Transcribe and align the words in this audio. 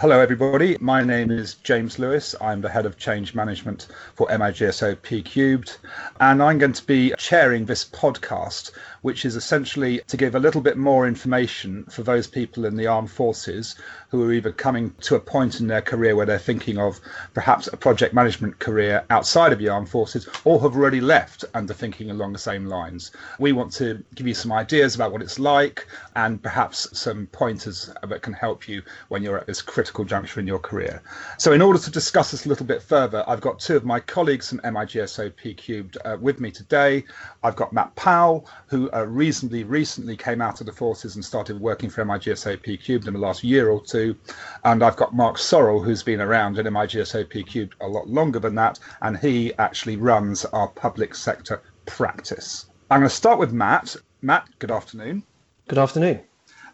Hello, 0.00 0.18
everybody. 0.18 0.78
My 0.80 1.02
name 1.02 1.30
is 1.30 1.56
James 1.56 1.98
Lewis. 1.98 2.34
I'm 2.40 2.62
the 2.62 2.70
head 2.70 2.86
of 2.86 2.96
change 2.96 3.34
management 3.34 3.88
for 4.14 4.26
MIGSO 4.28 4.94
P 5.02 5.20
Cubed, 5.20 5.76
and 6.20 6.42
I'm 6.42 6.56
going 6.56 6.72
to 6.72 6.86
be 6.86 7.12
chairing 7.18 7.66
this 7.66 7.84
podcast, 7.84 8.70
which 9.02 9.26
is 9.26 9.36
essentially 9.36 10.00
to 10.06 10.16
give 10.16 10.34
a 10.34 10.40
little 10.40 10.62
bit 10.62 10.78
more 10.78 11.06
information 11.06 11.84
for 11.84 12.02
those 12.02 12.26
people 12.26 12.64
in 12.64 12.76
the 12.76 12.86
armed 12.86 13.10
forces 13.10 13.76
who 14.08 14.24
are 14.24 14.32
either 14.32 14.52
coming 14.52 14.94
to 15.02 15.16
a 15.16 15.20
point 15.20 15.60
in 15.60 15.66
their 15.66 15.82
career 15.82 16.16
where 16.16 16.24
they're 16.24 16.38
thinking 16.38 16.78
of 16.78 16.98
perhaps 17.34 17.66
a 17.66 17.76
project 17.76 18.14
management 18.14 18.58
career 18.58 19.04
outside 19.10 19.52
of 19.52 19.58
the 19.58 19.68
armed 19.68 19.90
forces 19.90 20.26
or 20.44 20.62
have 20.62 20.76
already 20.76 21.02
left 21.02 21.44
and 21.52 21.70
are 21.70 21.74
thinking 21.74 22.10
along 22.10 22.32
the 22.32 22.38
same 22.38 22.64
lines. 22.64 23.12
We 23.38 23.52
want 23.52 23.70
to 23.74 24.02
give 24.14 24.26
you 24.26 24.34
some 24.34 24.50
ideas 24.50 24.94
about 24.94 25.12
what 25.12 25.20
it's 25.20 25.38
like 25.38 25.86
and 26.16 26.42
perhaps 26.42 26.88
some 26.98 27.26
pointers 27.26 27.92
that 28.02 28.22
can 28.22 28.32
help 28.32 28.66
you 28.66 28.80
when 29.08 29.22
you're 29.22 29.36
at 29.36 29.46
this 29.46 29.60
critical 29.60 29.89
juncture 30.04 30.40
in 30.40 30.46
your 30.46 30.58
career. 30.58 31.02
So, 31.38 31.52
in 31.52 31.62
order 31.62 31.78
to 31.78 31.90
discuss 31.90 32.30
this 32.30 32.46
a 32.46 32.48
little 32.48 32.66
bit 32.66 32.82
further, 32.82 33.24
I've 33.26 33.40
got 33.40 33.58
two 33.58 33.76
of 33.76 33.84
my 33.84 34.00
colleagues 34.00 34.48
from 34.48 34.58
MIGSO 34.60 35.34
P 35.36 35.54
Cubed 35.54 35.98
uh, 36.04 36.16
with 36.20 36.40
me 36.40 36.50
today. 36.50 37.04
I've 37.42 37.56
got 37.56 37.72
Matt 37.72 37.94
Powell, 37.96 38.46
who 38.66 38.90
uh, 38.92 39.04
reasonably 39.06 39.64
recently 39.64 40.16
came 40.16 40.40
out 40.40 40.60
of 40.60 40.66
the 40.66 40.72
forces 40.72 41.14
and 41.14 41.24
started 41.24 41.60
working 41.60 41.90
for 41.90 42.04
MIGSO 42.04 42.62
P 42.62 42.76
Cubed 42.76 43.06
in 43.06 43.14
the 43.14 43.20
last 43.20 43.44
year 43.44 43.70
or 43.70 43.82
two. 43.82 44.16
And 44.64 44.82
I've 44.82 44.96
got 44.96 45.14
Mark 45.14 45.36
Sorrell, 45.36 45.84
who's 45.84 46.02
been 46.02 46.20
around 46.20 46.58
in 46.58 46.66
MIGSO 46.66 47.28
P 47.28 47.42
Cubed 47.42 47.74
a 47.80 47.88
lot 47.88 48.08
longer 48.08 48.38
than 48.38 48.54
that, 48.56 48.78
and 49.02 49.18
he 49.18 49.52
actually 49.54 49.96
runs 49.96 50.44
our 50.46 50.68
public 50.68 51.14
sector 51.14 51.62
practice. 51.86 52.66
I'm 52.90 53.00
going 53.00 53.08
to 53.08 53.14
start 53.14 53.38
with 53.38 53.52
Matt. 53.52 53.96
Matt, 54.22 54.48
good 54.58 54.70
afternoon. 54.70 55.22
Good 55.68 55.78
afternoon. 55.78 56.20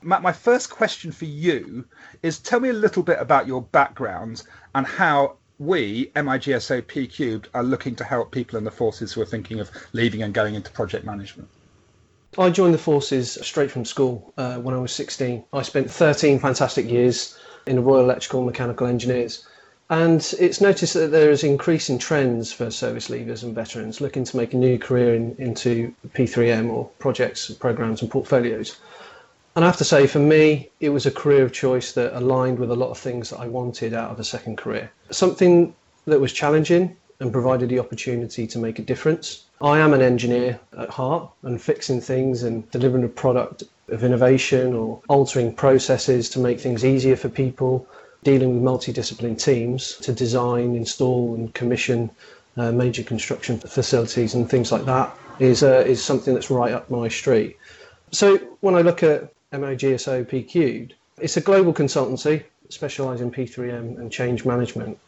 Matt, 0.07 0.23
my 0.23 0.33
first 0.33 0.71
question 0.71 1.11
for 1.11 1.25
you 1.25 1.85
is 2.23 2.39
tell 2.39 2.61
me 2.61 2.69
a 2.69 2.73
little 2.73 3.03
bit 3.03 3.19
about 3.19 3.49
your 3.49 3.63
background 3.63 4.45
and 4.73 4.87
how 4.87 5.35
we, 5.59 6.13
MIGSO 6.15 6.87
P 6.87 7.09
Cubed, 7.09 7.49
are 7.55 7.65
looking 7.65 7.97
to 7.97 8.05
help 8.05 8.31
people 8.31 8.57
in 8.57 8.63
the 8.63 8.71
forces 8.71 9.13
who 9.13 9.21
are 9.21 9.27
thinking 9.27 9.59
of 9.59 9.69
leaving 9.93 10.23
and 10.23 10.33
going 10.33 10.55
into 10.55 10.71
project 10.71 11.05
management. 11.05 11.49
I 12.39 12.51
joined 12.51 12.73
the 12.73 12.79
forces 12.79 13.37
straight 13.43 13.69
from 13.69 13.85
school 13.85 14.33
uh, 14.37 14.59
when 14.59 14.77
I 14.77 14.79
was 14.79 14.93
16. 14.93 15.43
I 15.53 15.63
spent 15.63 15.91
13 15.91 16.39
fantastic 16.39 16.89
years 16.89 17.37
in 17.67 17.75
the 17.75 17.83
Royal 17.83 18.05
Electrical 18.05 18.41
and 18.41 18.47
Mechanical 18.47 18.87
Engineers. 18.87 19.45
And 19.91 20.21
it's 20.39 20.61
noticed 20.61 20.95
that 20.95 21.11
there 21.11 21.33
is 21.33 21.43
increasing 21.43 21.99
trends 21.99 22.53
for 22.53 22.71
service 22.71 23.09
leavers 23.09 23.43
and 23.43 23.57
veterans 23.57 24.01
looking 24.01 24.23
to 24.23 24.37
make 24.37 24.53
a 24.53 24.57
new 24.57 24.79
career 24.79 25.17
in, 25.17 25.35
into 25.39 25.93
P3M 26.15 26.71
or 26.71 26.91
projects, 27.01 27.51
programs, 27.51 28.03
and 28.03 28.11
portfolios. 28.11 28.77
And 29.57 29.65
I 29.65 29.69
have 29.69 29.79
to 29.79 29.85
say, 29.85 30.07
for 30.07 30.19
me, 30.19 30.69
it 30.81 30.91
was 30.91 31.07
a 31.07 31.11
career 31.11 31.43
of 31.43 31.51
choice 31.51 31.93
that 31.93 32.15
aligned 32.15 32.59
with 32.59 32.71
a 32.71 32.77
lot 32.77 32.91
of 32.91 32.99
things 32.99 33.31
that 33.31 33.41
I 33.41 33.49
wanted 33.49 33.95
out 33.95 34.11
of 34.11 34.21
a 34.21 34.25
second 34.25 34.59
career. 34.59 34.93
Something 35.11 35.75
that 36.05 36.21
was 36.21 36.31
challenging 36.35 36.95
and 37.21 37.33
provided 37.33 37.71
the 37.71 37.79
opportunity 37.79 38.47
to 38.47 38.59
make 38.59 38.79
a 38.79 38.83
difference. 38.83 39.47
I 39.63 39.79
am 39.79 39.95
an 39.95 40.03
engineer 40.03 40.61
at 40.77 40.91
heart, 40.91 41.31
and 41.43 41.61
fixing 41.61 42.03
things 42.03 42.43
and 42.43 42.71
delivering 42.71 43.05
a 43.05 43.09
product 43.09 43.63
of 43.89 44.05
innovation 44.05 44.75
or 44.75 45.01
altering 45.09 45.55
processes 45.55 46.29
to 46.31 46.39
make 46.39 46.61
things 46.61 46.85
easier 46.85 47.17
for 47.17 47.31
people, 47.31 47.89
dealing 48.25 48.53
with 48.53 48.63
multidisciplinary 48.63 49.43
teams 49.43 49.95
to 50.03 50.13
design, 50.13 50.77
install, 50.77 51.35
and 51.35 51.55
commission 51.55 52.11
uh, 52.59 52.73
major 52.73 53.03
construction 53.03 53.59
facilities 53.59 54.35
and 54.35 54.51
things 54.51 54.71
like 54.71 54.85
that 54.85 55.17
is 55.39 55.63
uh, 55.63 55.83
is 55.87 56.05
something 56.05 56.35
that's 56.35 56.51
right 56.51 56.73
up 56.73 56.91
my 56.91 57.09
street. 57.09 57.57
So 58.13 58.37
when 58.61 58.75
I 58.75 58.83
look 58.83 59.03
at 59.03 59.33
MIGSO 59.53 60.27
P 60.27 60.43
Cubed. 60.43 60.95
It's 61.21 61.37
a 61.37 61.41
global 61.41 61.73
consultancy 61.73 62.43
specialising 62.69 63.29
in 63.29 63.33
P3M 63.33 63.99
and 63.99 64.11
change 64.11 64.45
management. 64.45 64.99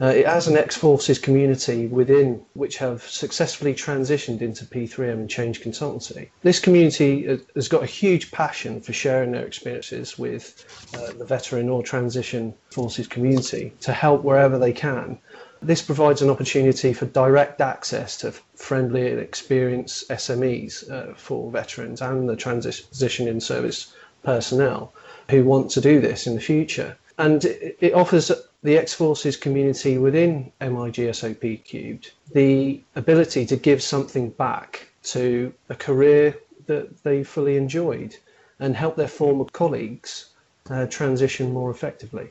Uh, 0.00 0.06
it 0.06 0.26
has 0.26 0.46
an 0.46 0.56
ex-forces 0.56 1.18
community 1.18 1.86
within 1.86 2.40
which 2.54 2.76
have 2.76 3.02
successfully 3.02 3.74
transitioned 3.74 4.42
into 4.42 4.64
P3M 4.64 5.12
and 5.14 5.30
change 5.30 5.60
consultancy. 5.60 6.28
This 6.42 6.60
community 6.60 7.40
has 7.56 7.66
got 7.66 7.82
a 7.82 7.86
huge 7.86 8.30
passion 8.30 8.80
for 8.80 8.92
sharing 8.92 9.32
their 9.32 9.46
experiences 9.46 10.16
with 10.16 10.64
uh, 10.94 11.12
the 11.18 11.24
veteran 11.24 11.68
or 11.68 11.82
transition 11.82 12.54
forces 12.70 13.08
community 13.08 13.72
to 13.80 13.92
help 13.92 14.22
wherever 14.22 14.58
they 14.58 14.72
can. 14.72 15.18
This 15.60 15.82
provides 15.82 16.22
an 16.22 16.30
opportunity 16.30 16.92
for 16.92 17.06
direct 17.06 17.60
access 17.60 18.16
to 18.18 18.32
friendly 18.54 19.10
and 19.10 19.18
experienced 19.18 20.08
SMEs 20.08 20.88
uh, 20.90 21.14
for 21.14 21.50
veterans 21.50 22.00
and 22.00 22.28
the 22.28 22.36
transition 22.36 23.26
in 23.26 23.40
service 23.40 23.92
personnel 24.22 24.92
who 25.30 25.44
want 25.44 25.70
to 25.72 25.80
do 25.80 26.00
this 26.00 26.26
in 26.26 26.34
the 26.34 26.40
future. 26.40 26.96
And 27.18 27.44
it 27.44 27.92
offers 27.92 28.30
the 28.62 28.78
ex 28.78 28.94
forces 28.94 29.36
community 29.36 29.98
within 29.98 30.52
MIGSO 30.60 31.34
P 31.40 31.56
Cubed 31.56 32.12
the 32.32 32.80
ability 32.94 33.46
to 33.46 33.56
give 33.56 33.82
something 33.82 34.30
back 34.30 34.88
to 35.02 35.52
a 35.68 35.74
career 35.74 36.38
that 36.66 37.02
they 37.02 37.24
fully 37.24 37.56
enjoyed 37.56 38.16
and 38.60 38.76
help 38.76 38.96
their 38.96 39.08
former 39.08 39.44
colleagues 39.46 40.26
uh, 40.70 40.86
transition 40.86 41.52
more 41.52 41.70
effectively. 41.70 42.30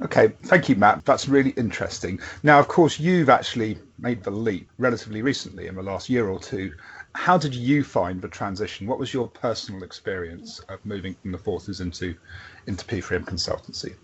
Okay, 0.00 0.28
thank 0.44 0.68
you, 0.68 0.76
Matt. 0.76 1.04
That's 1.04 1.28
really 1.28 1.50
interesting. 1.50 2.20
Now, 2.44 2.60
of 2.60 2.68
course, 2.68 3.00
you've 3.00 3.28
actually 3.28 3.78
made 3.98 4.22
the 4.22 4.30
leap 4.30 4.68
relatively 4.78 5.22
recently 5.22 5.66
in 5.66 5.74
the 5.74 5.82
last 5.82 6.08
year 6.08 6.28
or 6.28 6.38
two. 6.38 6.72
How 7.14 7.36
did 7.36 7.52
you 7.52 7.82
find 7.82 8.22
the 8.22 8.28
transition? 8.28 8.86
What 8.86 9.00
was 9.00 9.12
your 9.12 9.26
personal 9.26 9.82
experience 9.82 10.60
of 10.68 10.84
moving 10.84 11.16
from 11.20 11.32
the 11.32 11.38
forces 11.38 11.80
into 11.80 12.14
into 12.68 12.84
P3M 12.84 13.24
consultancy? 13.24 13.94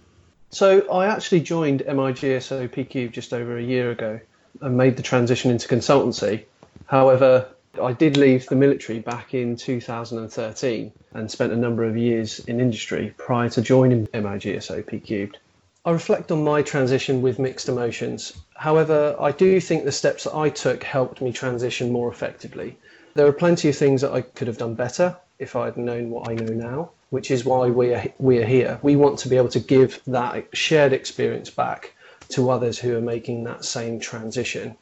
So 0.51 0.81
I 0.91 1.07
actually 1.07 1.41
joined 1.41 1.81
MIGSO 1.83 2.69
PQ 2.69 3.13
just 3.13 3.33
over 3.33 3.57
a 3.57 3.63
year 3.63 3.93
ago 3.93 4.19
and 4.61 4.77
made 4.77 4.97
the 4.97 5.03
transition 5.03 5.53
into 5.53 5.69
consultancy. 5.69 6.45
However, 6.87 7.49
I 7.81 7.93
did 7.93 8.17
leave 8.17 8.47
the 8.47 8.57
military 8.57 9.01
back 9.01 9.35
in 9.35 9.57
2013 9.57 10.93
and 11.13 11.31
spent 11.31 11.53
a 11.53 11.57
number 11.57 11.85
of 11.85 11.97
years 11.97 12.41
in 12.41 12.61
industry 12.61 13.15
prior 13.17 13.49
to 13.51 13.63
joining 13.63 14.07
MIGSO 14.09 14.87
P 14.87 14.99
Cubed. 14.99 15.39
I 15.87 15.91
reflect 15.91 16.33
on 16.33 16.43
my 16.43 16.63
transition 16.63 17.21
with 17.21 17.39
mixed 17.39 17.69
emotions. 17.69 18.33
However, 18.55 19.15
I 19.21 19.33
do 19.33 19.61
think 19.61 19.85
the 19.85 19.93
steps 19.93 20.25
that 20.25 20.35
I 20.35 20.49
took 20.49 20.83
helped 20.83 21.21
me 21.21 21.31
transition 21.31 21.93
more 21.93 22.11
effectively. 22.11 22.79
There 23.13 23.27
are 23.27 23.33
plenty 23.33 23.69
of 23.69 23.77
things 23.77 24.01
that 24.01 24.13
I 24.13 24.23
could 24.23 24.47
have 24.47 24.57
done 24.57 24.75
better 24.75 25.15
if 25.39 25.55
I 25.55 25.67
had 25.67 25.77
known 25.77 26.09
what 26.09 26.31
I 26.31 26.37
know 26.37 26.55
now, 26.55 26.91
which 27.11 27.31
is 27.31 27.45
why 27.45 27.69
we 27.69 27.93
are, 27.93 28.07
we 28.19 28.39
are 28.39 28.47
here. 28.47 28.79
We 28.81 28.97
want 28.97 29.19
to 29.21 29.29
be 29.29 29.37
able 29.37 29.51
to 29.51 29.61
give 29.61 30.01
that 30.07 30.47
shared 30.57 30.95
experience 30.95 31.51
back 31.51 31.93
to 32.31 32.49
others 32.49 32.79
who 32.79 32.97
are 32.97 33.03
making 33.03 33.45
that 33.45 33.67
same 33.67 34.01
transition, 34.01 34.77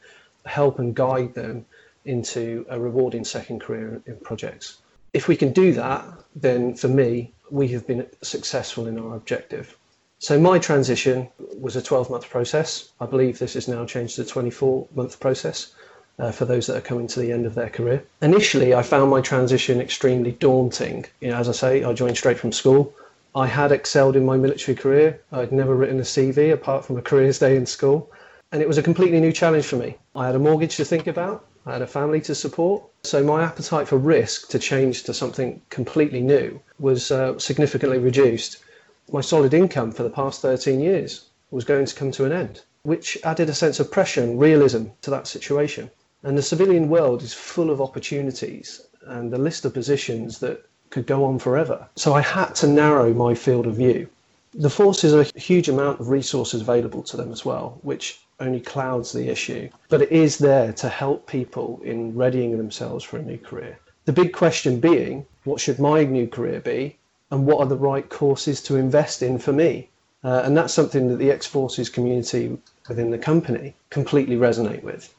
help 0.45 0.79
and 0.79 0.95
guide 0.95 1.33
them 1.33 1.65
into 2.05 2.65
a 2.69 2.79
rewarding 2.79 3.25
second 3.25 3.59
career 3.59 4.01
in 4.05 4.15
projects. 4.17 4.77
If 5.11 5.27
we 5.27 5.35
can 5.35 5.51
do 5.51 5.73
that, 5.73 6.05
then 6.33 6.75
for 6.75 6.87
me, 6.87 7.33
we 7.51 7.67
have 7.69 7.85
been 7.85 8.07
successful 8.21 8.87
in 8.87 8.97
our 8.97 9.17
objective. 9.17 9.75
So 10.23 10.39
my 10.39 10.57
transition 10.57 11.27
was 11.59 11.75
a 11.75 11.81
12 11.81 12.09
month 12.09 12.29
process. 12.29 12.87
I 13.01 13.05
believe 13.05 13.39
this 13.39 13.55
has 13.55 13.67
now 13.67 13.83
changed 13.83 14.15
to 14.15 14.21
a 14.21 14.25
24 14.25 14.87
month 14.95 15.19
process 15.19 15.73
uh, 16.17 16.31
for 16.31 16.45
those 16.45 16.65
that 16.67 16.77
are 16.77 16.87
coming 16.89 17.07
to 17.07 17.19
the 17.19 17.33
end 17.33 17.45
of 17.45 17.55
their 17.55 17.69
career. 17.69 18.01
Initially, 18.21 18.73
I 18.73 18.83
found 18.83 19.11
my 19.11 19.19
transition 19.19 19.81
extremely 19.81 20.31
daunting. 20.31 21.07
You 21.19 21.31
know, 21.31 21.35
as 21.35 21.49
I 21.49 21.51
say, 21.51 21.83
I 21.83 21.91
joined 21.91 22.15
straight 22.15 22.39
from 22.39 22.53
school. 22.53 22.93
I 23.35 23.47
had 23.47 23.73
excelled 23.73 24.15
in 24.15 24.25
my 24.25 24.37
military 24.37 24.77
career. 24.77 25.19
I'd 25.33 25.51
never 25.51 25.75
written 25.75 25.99
a 25.99 26.03
CV 26.03 26.53
apart 26.53 26.85
from 26.85 26.97
a 26.97 27.01
careers 27.01 27.39
day 27.39 27.57
in 27.57 27.65
school. 27.65 28.09
And 28.53 28.61
it 28.61 28.67
was 28.69 28.77
a 28.77 28.83
completely 28.89 29.19
new 29.19 29.33
challenge 29.33 29.65
for 29.65 29.75
me. 29.75 29.97
I 30.15 30.25
had 30.27 30.35
a 30.35 30.39
mortgage 30.39 30.77
to 30.77 30.85
think 30.85 31.07
about. 31.07 31.45
I 31.65 31.73
had 31.73 31.81
a 31.81 31.87
family 31.99 32.21
to 32.21 32.33
support. 32.33 32.81
So 33.03 33.25
my 33.25 33.43
appetite 33.43 33.89
for 33.89 33.97
risk 33.97 34.47
to 34.51 34.59
change 34.59 35.03
to 35.03 35.13
something 35.13 35.61
completely 35.69 36.21
new 36.21 36.61
was 36.79 37.11
uh, 37.11 37.37
significantly 37.39 37.99
reduced 37.99 38.62
my 39.11 39.21
solid 39.21 39.53
income 39.53 39.91
for 39.91 40.03
the 40.03 40.09
past 40.09 40.41
13 40.41 40.79
years 40.79 41.25
was 41.51 41.65
going 41.65 41.85
to 41.85 41.95
come 41.95 42.11
to 42.11 42.25
an 42.25 42.31
end, 42.31 42.61
which 42.83 43.17
added 43.23 43.49
a 43.49 43.53
sense 43.53 43.79
of 43.79 43.91
pressure 43.91 44.23
and 44.23 44.39
realism 44.39 44.85
to 45.01 45.09
that 45.09 45.27
situation. 45.27 45.89
And 46.23 46.37
the 46.37 46.41
civilian 46.41 46.89
world 46.89 47.21
is 47.21 47.33
full 47.33 47.69
of 47.69 47.81
opportunities 47.81 48.81
and 49.05 49.33
a 49.33 49.37
list 49.37 49.65
of 49.65 49.73
positions 49.73 50.39
that 50.39 50.65
could 50.89 51.05
go 51.05 51.25
on 51.25 51.39
forever. 51.39 51.87
So 51.95 52.13
I 52.13 52.21
had 52.21 52.55
to 52.55 52.67
narrow 52.67 53.13
my 53.13 53.35
field 53.35 53.67
of 53.67 53.75
view. 53.75 54.07
The 54.53 54.69
forces 54.69 55.13
have 55.13 55.31
a 55.35 55.39
huge 55.39 55.67
amount 55.67 55.99
of 55.99 56.09
resources 56.09 56.61
available 56.61 57.03
to 57.03 57.17
them 57.17 57.31
as 57.31 57.43
well, 57.43 57.79
which 57.81 58.21
only 58.39 58.59
clouds 58.59 59.11
the 59.11 59.27
issue. 59.29 59.69
But 59.89 60.03
it 60.03 60.11
is 60.11 60.37
there 60.37 60.71
to 60.73 60.89
help 60.89 61.27
people 61.27 61.81
in 61.83 62.15
readying 62.15 62.57
themselves 62.57 63.03
for 63.03 63.17
a 63.17 63.23
new 63.23 63.37
career. 63.37 63.79
The 64.05 64.13
big 64.13 64.33
question 64.33 64.79
being, 64.79 65.25
what 65.43 65.59
should 65.59 65.79
my 65.79 66.03
new 66.03 66.27
career 66.27 66.59
be? 66.59 66.97
And 67.33 67.45
what 67.45 67.59
are 67.59 67.65
the 67.65 67.75
right 67.75 68.07
courses 68.09 68.61
to 68.61 68.77
invest 68.77 69.21
in 69.21 69.37
for 69.39 69.51
me. 69.51 69.89
Uh, 70.23 70.41
and 70.45 70.55
that's 70.55 70.73
something 70.73 71.09
that 71.09 71.17
the 71.17 71.31
ex 71.31 71.45
forces 71.45 71.89
community 71.89 72.57
within 72.87 73.11
the 73.11 73.17
company 73.17 73.75
completely 73.89 74.37
resonate 74.37 74.83
with. 74.83 75.13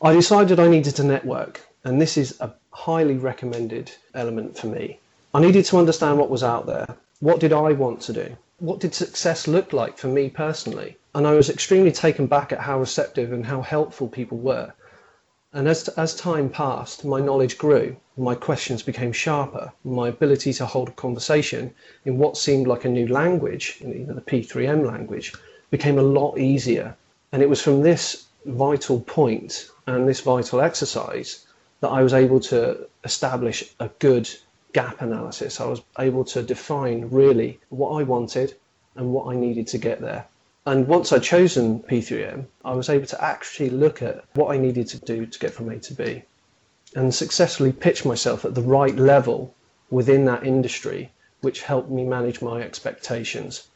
I 0.00 0.14
decided 0.14 0.58
I 0.58 0.68
needed 0.68 0.96
to 0.96 1.04
network, 1.04 1.60
and 1.84 2.00
this 2.00 2.16
is 2.16 2.40
a 2.40 2.52
highly 2.70 3.16
recommended 3.16 3.90
element 4.14 4.56
for 4.56 4.68
me. 4.68 5.00
I 5.34 5.40
needed 5.40 5.66
to 5.66 5.78
understand 5.78 6.18
what 6.18 6.30
was 6.30 6.42
out 6.42 6.64
there. 6.66 6.86
What 7.20 7.40
did 7.40 7.52
I 7.52 7.72
want 7.72 8.00
to 8.02 8.12
do? 8.12 8.36
what 8.60 8.80
did 8.80 8.92
success 8.92 9.46
look 9.46 9.72
like 9.72 9.96
for 9.96 10.08
me 10.08 10.28
personally? 10.28 10.96
And 11.14 11.26
I 11.26 11.34
was 11.34 11.48
extremely 11.48 11.92
taken 11.92 12.26
back 12.26 12.52
at 12.52 12.58
how 12.58 12.80
receptive 12.80 13.32
and 13.32 13.46
how 13.46 13.62
helpful 13.62 14.08
people 14.08 14.38
were. 14.38 14.72
And 15.52 15.66
as, 15.66 15.88
as 15.88 16.14
time 16.14 16.50
passed, 16.50 17.06
my 17.06 17.20
knowledge 17.20 17.56
grew, 17.56 17.96
my 18.18 18.34
questions 18.34 18.82
became 18.82 19.12
sharper, 19.12 19.72
my 19.82 20.08
ability 20.08 20.52
to 20.52 20.66
hold 20.66 20.90
a 20.90 20.92
conversation 20.92 21.74
in 22.04 22.18
what 22.18 22.36
seemed 22.36 22.66
like 22.66 22.84
a 22.84 22.88
new 22.88 23.08
language, 23.08 23.78
you 23.80 23.86
know, 23.88 24.14
the 24.14 24.20
P3M 24.20 24.86
language, 24.86 25.32
became 25.70 25.98
a 25.98 26.02
lot 26.02 26.38
easier. 26.38 26.94
And 27.32 27.42
it 27.42 27.48
was 27.48 27.62
from 27.62 27.80
this 27.80 28.26
vital 28.44 29.00
point 29.00 29.70
and 29.86 30.06
this 30.06 30.20
vital 30.20 30.60
exercise 30.60 31.46
that 31.80 31.88
I 31.88 32.02
was 32.02 32.12
able 32.12 32.40
to 32.40 32.86
establish 33.04 33.64
a 33.80 33.88
good 34.00 34.28
gap 34.74 35.00
analysis. 35.00 35.60
I 35.60 35.66
was 35.66 35.80
able 35.98 36.24
to 36.26 36.42
define 36.42 37.08
really 37.10 37.58
what 37.70 37.92
I 37.98 38.02
wanted 38.02 38.54
and 38.96 39.12
what 39.12 39.32
I 39.32 39.36
needed 39.36 39.66
to 39.68 39.78
get 39.78 40.00
there. 40.00 40.26
And 40.68 40.86
once 40.86 41.10
I'd 41.14 41.22
chosen 41.22 41.80
P3M, 41.80 42.44
I 42.62 42.74
was 42.74 42.90
able 42.90 43.06
to 43.06 43.24
actually 43.24 43.70
look 43.70 44.02
at 44.02 44.22
what 44.34 44.54
I 44.54 44.58
needed 44.58 44.86
to 44.88 44.98
do 44.98 45.24
to 45.24 45.38
get 45.38 45.54
from 45.54 45.70
A 45.70 45.78
to 45.78 45.94
B 45.94 46.24
and 46.94 47.14
successfully 47.14 47.72
pitch 47.72 48.04
myself 48.04 48.44
at 48.44 48.54
the 48.54 48.60
right 48.60 48.94
level 48.94 49.54
within 49.88 50.26
that 50.26 50.44
industry, 50.44 51.10
which 51.40 51.62
helped 51.62 51.90
me 51.90 52.04
manage 52.04 52.42
my 52.42 52.60
expectations. 52.60 53.66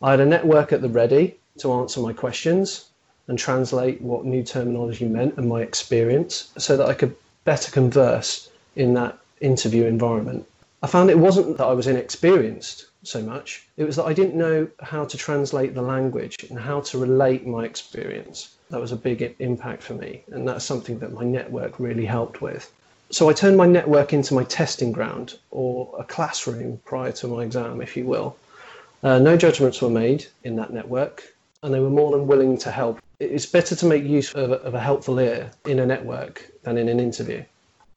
I 0.00 0.12
had 0.12 0.20
a 0.20 0.24
network 0.24 0.72
at 0.72 0.80
the 0.80 0.88
ready 0.88 1.36
to 1.58 1.74
answer 1.74 2.00
my 2.00 2.14
questions 2.14 2.86
and 3.28 3.38
translate 3.38 4.00
what 4.00 4.24
new 4.24 4.42
terminology 4.42 5.04
meant 5.04 5.36
and 5.36 5.46
my 5.46 5.60
experience 5.60 6.52
so 6.56 6.74
that 6.78 6.88
I 6.88 6.94
could 6.94 7.14
better 7.44 7.70
converse 7.70 8.48
in 8.76 8.94
that 8.94 9.18
interview 9.42 9.84
environment. 9.84 10.46
I 10.82 10.86
found 10.86 11.10
it 11.10 11.18
wasn't 11.18 11.58
that 11.58 11.66
I 11.66 11.74
was 11.74 11.86
inexperienced 11.86 12.86
so 13.02 13.22
much, 13.22 13.66
it 13.76 13.84
was 13.84 13.96
that 13.96 14.04
I 14.04 14.12
didn't 14.12 14.34
know 14.34 14.68
how 14.80 15.04
to 15.04 15.16
translate 15.16 15.74
the 15.74 15.82
language 15.82 16.36
and 16.50 16.58
how 16.58 16.80
to 16.80 16.98
relate 16.98 17.46
my 17.46 17.64
experience. 17.64 18.56
That 18.68 18.80
was 18.80 18.92
a 18.92 18.96
big 18.96 19.34
impact 19.38 19.82
for 19.82 19.94
me, 19.94 20.22
and 20.30 20.46
that's 20.46 20.64
something 20.64 20.98
that 20.98 21.12
my 21.12 21.24
network 21.24 21.80
really 21.80 22.04
helped 22.04 22.42
with. 22.42 22.70
So 23.10 23.28
I 23.28 23.32
turned 23.32 23.56
my 23.56 23.66
network 23.66 24.12
into 24.12 24.34
my 24.34 24.44
testing 24.44 24.92
ground 24.92 25.38
or 25.50 25.92
a 25.98 26.04
classroom 26.04 26.80
prior 26.84 27.12
to 27.12 27.26
my 27.26 27.42
exam, 27.42 27.80
if 27.80 27.96
you 27.96 28.04
will. 28.04 28.36
Uh, 29.02 29.18
no 29.18 29.36
judgments 29.36 29.80
were 29.80 29.90
made 29.90 30.26
in 30.44 30.56
that 30.56 30.72
network, 30.72 31.34
and 31.62 31.72
they 31.72 31.80
were 31.80 31.90
more 31.90 32.12
than 32.12 32.26
willing 32.26 32.58
to 32.58 32.70
help. 32.70 33.00
It's 33.18 33.46
better 33.46 33.74
to 33.74 33.86
make 33.86 34.04
use 34.04 34.32
of 34.34 34.52
of 34.52 34.74
a 34.74 34.80
helpful 34.80 35.18
ear 35.18 35.50
in 35.66 35.78
a 35.78 35.86
network 35.86 36.50
than 36.62 36.78
in 36.78 36.88
an 36.88 37.00
interview. 37.00 37.42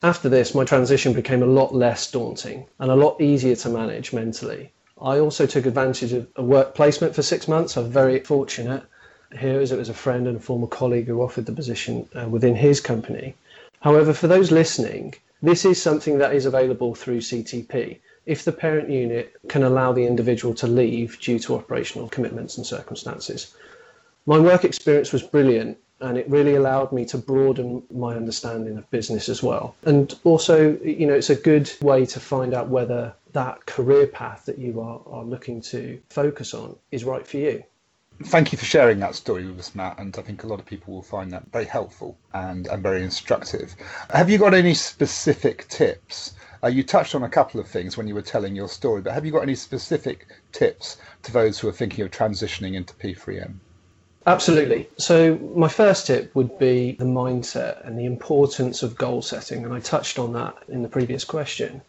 After 0.02 0.28
this, 0.28 0.56
my 0.56 0.66
transition 0.66 1.14
became 1.14 1.44
a 1.44 1.54
lot 1.60 1.74
less 1.74 2.12
daunting 2.12 2.66
and 2.80 2.92
a 2.92 2.96
lot 2.96 3.22
easier 3.22 3.56
to 3.58 3.70
manage 3.70 4.12
mentally. 4.12 4.72
I 5.04 5.20
also 5.20 5.46
took 5.46 5.66
advantage 5.66 6.14
of 6.14 6.28
a 6.38 6.44
work 6.44 6.76
placement 6.76 7.14
for 7.14 7.22
six 7.22 7.50
months. 7.50 7.76
I'm 7.76 7.90
very 7.90 8.20
fortunate 8.20 8.84
here 9.38 9.60
as 9.60 9.74
it 9.74 9.78
was 9.78 9.90
a 9.90 9.94
friend 9.94 10.28
and 10.28 10.38
a 10.38 10.40
former 10.40 10.68
colleague 10.68 11.08
who 11.08 11.22
offered 11.22 11.46
the 11.46 11.52
position 11.52 12.08
uh, 12.16 12.30
within 12.30 12.56
his 12.56 12.80
company. 12.80 13.36
However, 13.82 14.14
for 14.14 14.28
those 14.28 14.50
listening, 14.50 15.16
this 15.42 15.66
is 15.66 15.82
something 15.82 16.20
that 16.20 16.34
is 16.34 16.46
available 16.46 16.96
through 16.96 17.20
CTP 17.20 18.00
if 18.26 18.46
the 18.46 18.54
parent 18.54 18.90
unit 18.90 19.34
can 19.50 19.64
allow 19.64 19.92
the 19.92 20.06
individual 20.06 20.54
to 20.54 20.68
leave 20.68 21.20
due 21.20 21.40
to 21.40 21.56
operational 21.56 22.08
commitments 22.08 22.56
and 22.56 22.66
circumstances. 22.66 23.54
My 24.26 24.40
work 24.40 24.64
experience 24.64 25.12
was 25.12 25.22
brilliant 25.22 25.78
and 26.00 26.18
it 26.18 26.30
really 26.30 26.56
allowed 26.56 26.92
me 26.92 27.06
to 27.06 27.18
broaden 27.18 27.84
my 27.92 28.16
understanding 28.16 28.78
of 28.78 28.90
business 28.92 29.30
as 29.30 29.42
well. 29.42 29.76
And 29.84 30.14
also, 30.24 30.78
you 30.84 31.08
know, 31.08 31.14
it's 31.14 31.30
a 31.30 31.36
good 31.36 31.72
way 31.82 32.06
to 32.08 32.20
find 32.20 32.54
out 32.54 32.68
whether 32.68 33.14
that 33.32 33.66
career 33.66 34.08
path 34.08 34.46
that 34.46 34.60
you 34.60 34.82
are, 34.82 35.02
are 35.08 35.24
looking 35.24 35.62
to 35.62 36.00
focus 36.10 36.54
on 36.54 36.76
is 36.92 37.04
right 37.04 37.26
for 37.26 37.38
you. 37.38 37.64
Thank 38.26 38.52
you 38.52 38.58
for 38.58 38.66
sharing 38.66 39.00
that 39.00 39.16
story 39.16 39.46
with 39.46 39.60
us, 39.60 39.74
Matt. 39.74 40.00
And 40.00 40.16
I 40.18 40.22
think 40.22 40.44
a 40.44 40.48
lot 40.48 40.60
of 40.60 40.66
people 40.66 40.94
will 40.94 41.02
find 41.02 41.32
that 41.32 41.52
very 41.52 41.66
helpful 41.66 42.18
and, 42.34 42.68
and 42.68 42.84
very 42.84 43.04
instructive. 43.04 43.76
Have 44.12 44.30
you 44.30 44.38
got 44.38 44.54
any 44.54 44.76
specific 44.76 45.68
tips? 45.68 46.34
Uh, 46.64 46.68
you 46.68 46.84
touched 46.84 47.16
on 47.16 47.24
a 47.24 47.30
couple 47.30 47.60
of 47.60 47.68
things 47.68 47.98
when 47.98 48.08
you 48.08 48.14
were 48.14 48.22
telling 48.22 48.56
your 48.56 48.70
story, 48.70 49.02
but 49.02 49.14
have 49.14 49.26
you 49.26 49.32
got 49.32 49.42
any 49.42 49.56
specific 49.56 50.28
tips 50.52 50.98
to 51.24 51.32
those 51.32 51.60
who 51.60 51.68
are 51.68 51.74
thinking 51.74 52.06
of 52.06 52.12
transitioning 52.12 52.76
into 52.76 52.94
P3M? 52.94 53.56
Absolutely. 54.26 54.88
So, 54.98 55.38
my 55.54 55.68
first 55.68 56.08
tip 56.08 56.34
would 56.34 56.58
be 56.58 56.94
the 56.94 57.04
mindset 57.04 57.86
and 57.86 58.00
the 58.00 58.06
importance 58.06 58.82
of 58.82 58.96
goal 58.96 59.22
setting. 59.22 59.66
And 59.66 59.74
I 59.74 59.82
touched 59.82 60.18
on 60.18 60.32
that 60.32 60.56
in 60.70 60.82
the 60.82 60.88
previous 60.88 61.26
question. 61.26 61.82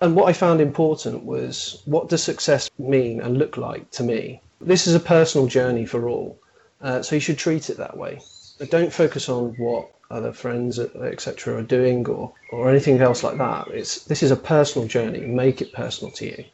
And 0.00 0.14
what 0.14 0.28
I 0.28 0.32
found 0.32 0.60
important 0.60 1.24
was 1.24 1.82
what 1.84 2.08
does 2.08 2.22
success 2.22 2.70
mean 2.78 3.20
and 3.20 3.36
look 3.36 3.56
like 3.56 3.90
to 3.92 4.04
me? 4.04 4.42
This 4.60 4.86
is 4.86 4.94
a 4.94 5.00
personal 5.00 5.48
journey 5.48 5.86
for 5.86 6.08
all. 6.08 6.38
Uh, 6.80 7.02
so, 7.02 7.16
you 7.16 7.20
should 7.20 7.38
treat 7.38 7.68
it 7.68 7.78
that 7.78 7.96
way. 7.96 8.20
But 8.58 8.70
don't 8.70 8.92
focus 8.92 9.28
on 9.28 9.56
what 9.58 9.90
other 10.08 10.32
friends, 10.32 10.78
etc., 10.78 11.56
are 11.56 11.62
doing 11.62 12.06
or, 12.06 12.32
or 12.52 12.70
anything 12.70 13.00
else 13.00 13.24
like 13.24 13.38
that. 13.38 13.66
It's, 13.68 14.04
this 14.04 14.22
is 14.22 14.30
a 14.30 14.36
personal 14.36 14.86
journey. 14.86 15.20
Make 15.20 15.60
it 15.60 15.72
personal 15.72 16.12
to 16.12 16.26
you. 16.26 16.44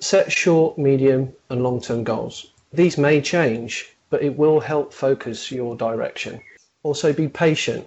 Set 0.00 0.32
short, 0.32 0.76
medium, 0.76 1.32
and 1.50 1.62
long 1.62 1.80
term 1.80 2.02
goals. 2.02 2.50
These 2.72 2.98
may 2.98 3.20
change 3.20 3.95
but 4.10 4.22
it 4.22 4.36
will 4.36 4.60
help 4.60 4.92
focus 4.92 5.50
your 5.50 5.76
direction. 5.76 6.40
Also, 6.82 7.12
be 7.12 7.28
patient. 7.28 7.86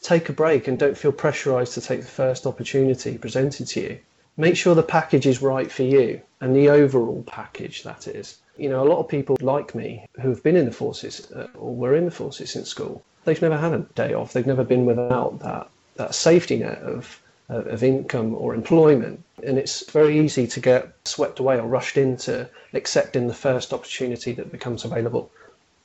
Take 0.00 0.28
a 0.28 0.32
break 0.32 0.66
and 0.66 0.78
don't 0.78 0.98
feel 0.98 1.12
pressurized 1.12 1.74
to 1.74 1.80
take 1.80 2.00
the 2.00 2.06
first 2.06 2.46
opportunity 2.46 3.16
presented 3.18 3.68
to 3.68 3.80
you. 3.80 3.98
Make 4.36 4.56
sure 4.56 4.74
the 4.74 4.82
package 4.82 5.26
is 5.26 5.42
right 5.42 5.70
for 5.70 5.82
you 5.82 6.20
and 6.40 6.56
the 6.56 6.68
overall 6.70 7.22
package 7.26 7.82
that 7.84 8.08
is. 8.08 8.38
You 8.56 8.68
know, 8.68 8.82
a 8.82 8.88
lot 8.88 8.98
of 8.98 9.08
people 9.08 9.36
like 9.40 9.74
me 9.74 10.06
who 10.20 10.30
have 10.30 10.42
been 10.42 10.56
in 10.56 10.66
the 10.66 10.72
forces 10.72 11.30
uh, 11.32 11.46
or 11.54 11.74
were 11.74 11.94
in 11.94 12.06
the 12.06 12.10
forces 12.10 12.50
since 12.50 12.68
school, 12.68 13.02
they've 13.24 13.40
never 13.40 13.56
had 13.56 13.72
a 13.72 13.86
day 13.94 14.14
off. 14.14 14.32
They've 14.32 14.46
never 14.46 14.64
been 14.64 14.86
without 14.86 15.38
that, 15.40 15.70
that 15.96 16.14
safety 16.14 16.58
net 16.58 16.78
of 16.78 17.20
of 17.48 17.82
income 17.82 18.34
or 18.34 18.54
employment. 18.54 19.22
And 19.42 19.58
it's 19.58 19.90
very 19.90 20.18
easy 20.18 20.46
to 20.46 20.60
get 20.60 20.92
swept 21.04 21.38
away 21.38 21.58
or 21.58 21.66
rushed 21.66 21.96
into 21.96 22.48
accepting 22.72 23.26
the 23.26 23.34
first 23.34 23.72
opportunity 23.72 24.32
that 24.32 24.52
becomes 24.52 24.84
available. 24.84 25.30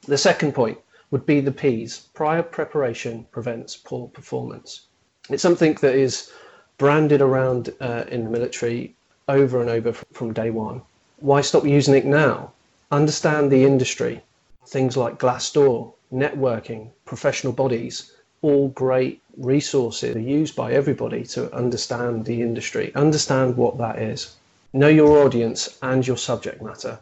The 0.07 0.17
second 0.17 0.53
point 0.53 0.77
would 1.11 1.25
be 1.25 1.41
the 1.41 1.51
P's. 1.51 2.07
Prior 2.13 2.41
preparation 2.41 3.25
prevents 3.29 3.75
poor 3.75 4.07
performance. 4.07 4.87
It's 5.29 5.43
something 5.43 5.73
that 5.81 5.95
is 5.95 6.31
branded 6.77 7.21
around 7.21 7.73
uh, 7.81 8.05
in 8.07 8.23
the 8.23 8.29
military 8.29 8.95
over 9.27 9.59
and 9.59 9.69
over 9.69 9.91
from 9.91 10.31
day 10.31 10.49
one. 10.49 10.81
Why 11.19 11.41
stop 11.41 11.65
using 11.65 11.93
it 11.93 12.05
now? 12.05 12.53
Understand 12.89 13.51
the 13.51 13.65
industry. 13.65 14.23
Things 14.65 14.95
like 14.95 15.19
Glassdoor, 15.19 15.91
networking, 16.13 16.91
professional 17.03 17.51
bodies, 17.51 18.13
all 18.41 18.69
great 18.69 19.21
resources 19.35 20.15
used 20.15 20.55
by 20.55 20.71
everybody 20.71 21.25
to 21.25 21.53
understand 21.53 22.23
the 22.23 22.41
industry, 22.41 22.95
understand 22.95 23.57
what 23.57 23.77
that 23.77 23.99
is. 23.99 24.37
Know 24.71 24.87
your 24.87 25.25
audience 25.25 25.77
and 25.81 26.07
your 26.07 26.17
subject 26.17 26.61
matter. 26.61 26.99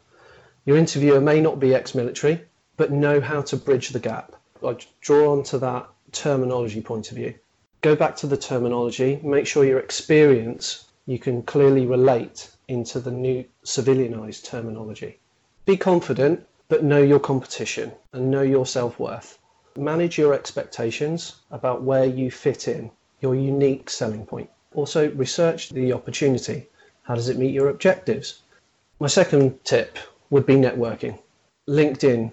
Your 0.65 0.77
interviewer 0.77 1.21
may 1.21 1.39
not 1.39 1.59
be 1.59 1.75
ex 1.75 1.93
military, 1.93 2.41
but 2.77 2.91
know 2.91 3.21
how 3.21 3.41
to 3.41 3.57
bridge 3.57 3.89
the 3.89 3.99
gap. 3.99 4.35
I 4.65 4.77
draw 5.01 5.31
onto 5.31 5.57
that 5.59 5.87
terminology 6.11 6.81
point 6.81 7.11
of 7.11 7.17
view. 7.17 7.35
Go 7.81 7.95
back 7.95 8.15
to 8.17 8.27
the 8.27 8.37
terminology, 8.37 9.19
make 9.23 9.45
sure 9.47 9.63
your 9.63 9.79
experience 9.79 10.85
you 11.05 11.19
can 11.19 11.43
clearly 11.43 11.85
relate 11.85 12.49
into 12.67 12.99
the 12.99 13.11
new 13.11 13.45
civilianized 13.63 14.43
terminology. 14.43 15.19
Be 15.65 15.77
confident, 15.77 16.47
but 16.67 16.83
know 16.83 17.01
your 17.01 17.19
competition 17.19 17.91
and 18.11 18.31
know 18.31 18.41
your 18.41 18.65
self 18.65 18.99
worth. 18.99 19.37
Manage 19.77 20.17
your 20.17 20.33
expectations 20.33 21.35
about 21.51 21.83
where 21.83 22.05
you 22.05 22.31
fit 22.31 22.67
in, 22.67 22.89
your 23.21 23.35
unique 23.35 23.89
selling 23.89 24.25
point. 24.25 24.49
Also, 24.73 25.11
research 25.11 25.69
the 25.69 25.93
opportunity. 25.93 26.67
How 27.03 27.13
does 27.13 27.29
it 27.29 27.37
meet 27.37 27.53
your 27.53 27.69
objectives? 27.69 28.41
My 28.99 29.07
second 29.07 29.63
tip 29.63 29.99
would 30.29 30.45
be 30.45 30.55
networking. 30.55 31.19
LinkedIn 31.67 32.31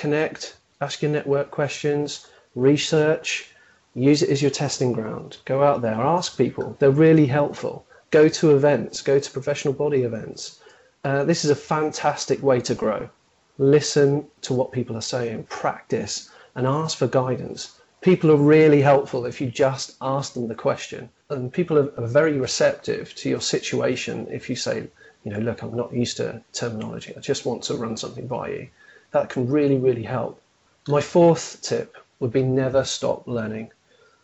connect, 0.00 0.56
ask 0.80 1.02
your 1.02 1.10
network 1.10 1.50
questions, 1.50 2.26
research, 2.54 3.50
use 3.94 4.22
it 4.22 4.30
as 4.30 4.40
your 4.40 4.50
testing 4.50 4.92
ground. 4.92 5.36
Go 5.44 5.62
out 5.62 5.82
there, 5.82 6.00
ask 6.16 6.38
people. 6.38 6.74
They're 6.78 7.02
really 7.06 7.26
helpful. 7.26 7.84
Go 8.10 8.26
to 8.28 8.56
events, 8.56 9.02
go 9.02 9.18
to 9.18 9.30
professional 9.30 9.74
body 9.74 10.02
events. 10.02 10.58
Uh, 11.04 11.24
this 11.24 11.44
is 11.44 11.50
a 11.50 11.66
fantastic 11.74 12.42
way 12.42 12.60
to 12.60 12.74
grow. 12.74 13.10
Listen 13.58 14.26
to 14.40 14.54
what 14.54 14.72
people 14.72 14.96
are 14.96 15.12
saying, 15.16 15.44
practice, 15.50 16.30
and 16.54 16.66
ask 16.66 16.96
for 16.96 17.06
guidance. 17.06 17.78
People 18.00 18.30
are 18.30 18.48
really 18.56 18.80
helpful 18.80 19.26
if 19.26 19.38
you 19.38 19.50
just 19.50 19.96
ask 20.00 20.32
them 20.32 20.48
the 20.48 20.54
question. 20.54 21.10
And 21.28 21.52
people 21.52 21.78
are, 21.78 21.92
are 22.00 22.06
very 22.06 22.38
receptive 22.40 23.14
to 23.16 23.28
your 23.28 23.42
situation 23.42 24.26
if 24.30 24.48
you 24.48 24.56
say, 24.56 24.88
you 25.24 25.30
know, 25.32 25.40
look, 25.40 25.60
I'm 25.62 25.76
not 25.76 25.92
used 25.92 26.16
to 26.16 26.42
terminology. 26.54 27.12
I 27.14 27.20
just 27.20 27.44
want 27.44 27.62
to 27.64 27.74
run 27.74 27.98
something 27.98 28.26
by 28.26 28.48
you 28.48 28.68
that 29.12 29.28
can 29.28 29.48
really, 29.48 29.76
really 29.76 30.02
help. 30.02 30.40
My 30.88 31.00
fourth 31.00 31.60
tip 31.62 31.96
would 32.18 32.32
be 32.32 32.42
never 32.42 32.84
stop 32.84 33.26
learning. 33.26 33.70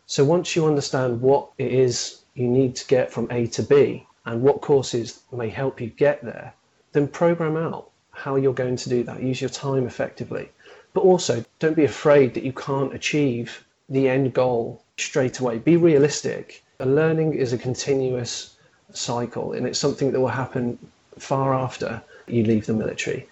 So 0.06 0.24
once 0.24 0.54
you 0.54 0.66
understand 0.66 1.20
what 1.20 1.48
it 1.58 1.72
is 1.72 2.20
you 2.34 2.48
need 2.48 2.76
to 2.76 2.86
get 2.86 3.12
from 3.12 3.28
A 3.30 3.46
to 3.48 3.62
B 3.62 4.06
and 4.24 4.42
what 4.42 4.60
courses 4.60 5.20
may 5.32 5.48
help 5.48 5.80
you 5.80 5.88
get 5.88 6.22
there, 6.22 6.54
then 6.92 7.08
program 7.08 7.56
out. 7.56 7.90
how 8.16 8.36
you're 8.36 8.54
going 8.64 8.76
to 8.76 8.88
do 8.88 9.02
that. 9.04 9.22
Use 9.22 9.40
your 9.40 9.50
time 9.50 9.86
effectively. 9.86 10.48
But 10.94 11.02
also, 11.02 11.44
don't 11.58 11.76
be 11.76 11.84
afraid 11.84 12.34
that 12.34 12.44
you 12.44 12.52
can't 12.52 12.94
achieve 12.94 13.64
the 13.88 14.08
end 14.08 14.32
goal 14.32 14.82
straight 14.96 15.38
away. 15.38 15.58
Be 15.58 15.76
realistic. 15.76 16.64
Learning 16.80 17.34
is 17.34 17.52
a 17.52 17.58
continuous 17.58 18.56
cycle, 18.92 19.52
and 19.52 19.66
it's 19.66 19.78
something 19.78 20.12
that 20.12 20.20
will 20.20 20.28
happen 20.28 20.78
far 21.18 21.54
after 21.54 22.02
you 22.26 22.42
leave 22.44 22.66
the 22.66 22.72
military. 22.72 23.28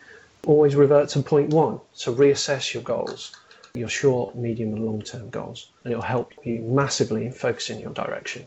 Always 0.46 0.74
revert 0.76 1.08
to 1.10 1.22
point 1.22 1.50
one. 1.50 1.80
So 1.92 2.14
reassess 2.14 2.74
your 2.74 2.82
goals, 2.82 3.32
your 3.74 3.88
short, 3.88 4.36
medium, 4.36 4.74
and 4.74 4.84
long 4.84 5.02
term 5.02 5.30
goals, 5.30 5.70
and 5.84 5.92
it'll 5.92 6.02
help 6.02 6.32
you 6.44 6.60
massively 6.60 7.26
in 7.26 7.32
focusing 7.32 7.80
your 7.80 7.92
direction. 7.92 8.46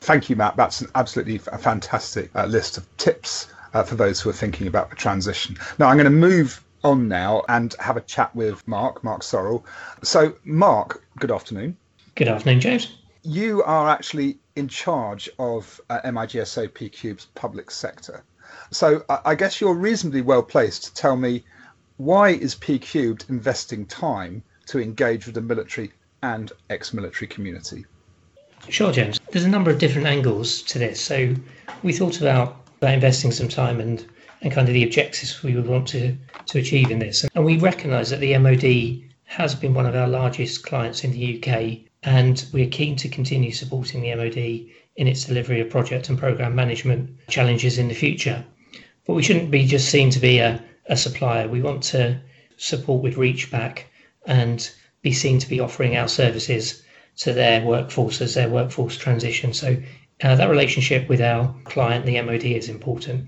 Thank 0.00 0.28
you, 0.28 0.36
Matt. 0.36 0.56
That's 0.56 0.82
an 0.82 0.88
absolutely 0.94 1.38
fantastic 1.38 2.30
uh, 2.36 2.44
list 2.44 2.76
of 2.76 2.96
tips 2.98 3.48
uh, 3.72 3.82
for 3.82 3.94
those 3.94 4.20
who 4.20 4.30
are 4.30 4.34
thinking 4.34 4.66
about 4.66 4.90
the 4.90 4.96
transition. 4.96 5.56
Now, 5.78 5.88
I'm 5.88 5.96
going 5.96 6.04
to 6.04 6.10
move 6.10 6.62
on 6.84 7.08
now 7.08 7.42
and 7.48 7.74
have 7.80 7.96
a 7.96 8.02
chat 8.02 8.34
with 8.36 8.66
Mark, 8.68 9.02
Mark 9.02 9.22
Sorrell. 9.22 9.64
So, 10.02 10.36
Mark, 10.44 11.02
good 11.18 11.30
afternoon. 11.30 11.76
Good 12.14 12.28
afternoon, 12.28 12.60
James. 12.60 12.96
You 13.22 13.62
are 13.62 13.88
actually 13.88 14.38
in 14.54 14.68
charge 14.68 15.30
of 15.38 15.80
uh, 15.88 16.00
MIGSO 16.04 16.68
PQ's 16.68 17.26
public 17.34 17.70
sector. 17.70 18.22
So, 18.70 19.04
I 19.24 19.34
guess 19.34 19.60
you're 19.60 19.74
reasonably 19.74 20.22
well 20.22 20.42
placed 20.42 20.84
to 20.84 20.94
tell 20.94 21.16
me 21.16 21.44
why 21.96 22.30
is 22.30 22.54
P 22.56 22.78
Cubed 22.78 23.26
investing 23.28 23.86
time 23.86 24.42
to 24.66 24.80
engage 24.80 25.26
with 25.26 25.34
the 25.34 25.40
military 25.40 25.92
and 26.22 26.50
ex-military 26.70 27.28
community? 27.28 27.84
Sure, 28.68 28.90
James. 28.90 29.20
There's 29.30 29.44
a 29.44 29.48
number 29.48 29.70
of 29.70 29.78
different 29.78 30.06
angles 30.06 30.62
to 30.62 30.78
this. 30.78 31.00
So 31.00 31.34
we 31.82 31.92
thought 31.92 32.20
about, 32.20 32.56
about 32.78 32.94
investing 32.94 33.30
some 33.30 33.48
time 33.48 33.78
and, 33.80 34.04
and 34.40 34.52
kind 34.52 34.66
of 34.66 34.74
the 34.74 34.84
objectives 34.84 35.42
we 35.42 35.54
would 35.54 35.66
want 35.66 35.86
to, 35.88 36.16
to 36.46 36.58
achieve 36.58 36.90
in 36.90 36.98
this. 36.98 37.24
And 37.34 37.44
we 37.44 37.58
recognise 37.58 38.10
that 38.10 38.20
the 38.20 38.36
MOD 38.38 39.10
has 39.26 39.54
been 39.54 39.74
one 39.74 39.86
of 39.86 39.94
our 39.94 40.08
largest 40.08 40.64
clients 40.64 41.04
in 41.04 41.12
the 41.12 41.38
UK, 41.38 41.90
and 42.02 42.44
we're 42.52 42.68
keen 42.68 42.96
to 42.96 43.08
continue 43.08 43.52
supporting 43.52 44.00
the 44.00 44.14
MOD 44.14 44.70
in 44.96 45.08
its 45.08 45.24
delivery 45.24 45.60
of 45.60 45.70
project 45.70 46.08
and 46.08 46.18
programme 46.18 46.54
management 46.54 47.10
challenges 47.28 47.78
in 47.78 47.88
the 47.88 47.94
future. 47.94 48.44
But 49.06 49.14
we 49.14 49.22
shouldn't 49.22 49.50
be 49.50 49.66
just 49.66 49.88
seen 49.90 50.10
to 50.10 50.20
be 50.20 50.38
a, 50.38 50.62
a 50.86 50.96
supplier. 50.96 51.48
We 51.48 51.60
want 51.60 51.82
to 51.84 52.20
support 52.56 53.02
with 53.02 53.16
reach 53.16 53.50
back 53.50 53.86
and 54.26 54.70
be 55.02 55.12
seen 55.12 55.38
to 55.38 55.48
be 55.48 55.60
offering 55.60 55.96
our 55.96 56.08
services 56.08 56.82
to 57.16 57.32
their 57.32 57.62
workforce 57.62 58.20
as 58.20 58.34
their 58.34 58.48
workforce 58.48 58.96
transition. 58.96 59.52
So 59.52 59.76
uh, 60.22 60.36
that 60.36 60.48
relationship 60.48 61.08
with 61.08 61.20
our 61.20 61.54
client, 61.64 62.06
the 62.06 62.20
MOD, 62.22 62.44
is 62.44 62.68
important. 62.68 63.26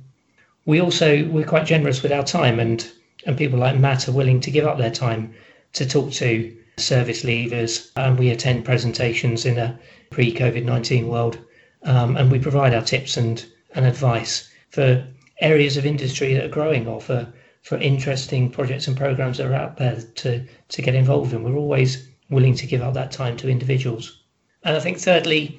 We 0.64 0.80
also 0.80 1.28
we're 1.28 1.44
quite 1.44 1.66
generous 1.66 2.02
with 2.02 2.12
our 2.12 2.24
time, 2.24 2.58
and 2.58 2.88
and 3.26 3.36
people 3.36 3.58
like 3.58 3.78
Matt 3.78 4.08
are 4.08 4.12
willing 4.12 4.40
to 4.40 4.50
give 4.50 4.66
up 4.66 4.78
their 4.78 4.90
time 4.90 5.34
to 5.74 5.86
talk 5.86 6.12
to 6.12 6.56
service 6.76 7.22
leavers, 7.22 7.90
and 7.96 8.18
we 8.18 8.30
attend 8.30 8.64
presentations 8.64 9.44
in 9.44 9.58
a 9.58 9.78
pre-COVID 10.10 10.64
nineteen 10.64 11.08
world, 11.08 11.38
um, 11.86 12.16
and 12.16 12.30
we 12.30 12.38
provide 12.38 12.74
our 12.74 12.82
tips 12.82 13.16
and 13.16 13.46
and 13.74 13.86
advice 13.86 14.50
for 14.70 15.06
areas 15.40 15.76
of 15.76 15.86
industry 15.86 16.34
that 16.34 16.44
are 16.44 16.48
growing 16.48 16.86
or 16.86 17.00
for 17.00 17.32
for 17.62 17.78
interesting 17.78 18.50
projects 18.50 18.86
and 18.86 18.96
programs 18.96 19.38
that 19.38 19.46
are 19.46 19.54
out 19.54 19.76
there 19.76 20.00
to 20.14 20.44
to 20.68 20.82
get 20.82 20.94
involved 20.94 21.32
in. 21.32 21.42
We're 21.42 21.56
always 21.56 22.08
willing 22.28 22.54
to 22.56 22.66
give 22.66 22.82
up 22.82 22.94
that 22.94 23.12
time 23.12 23.36
to 23.38 23.48
individuals. 23.48 24.22
And 24.62 24.76
I 24.76 24.80
think, 24.80 24.98
thirdly, 24.98 25.58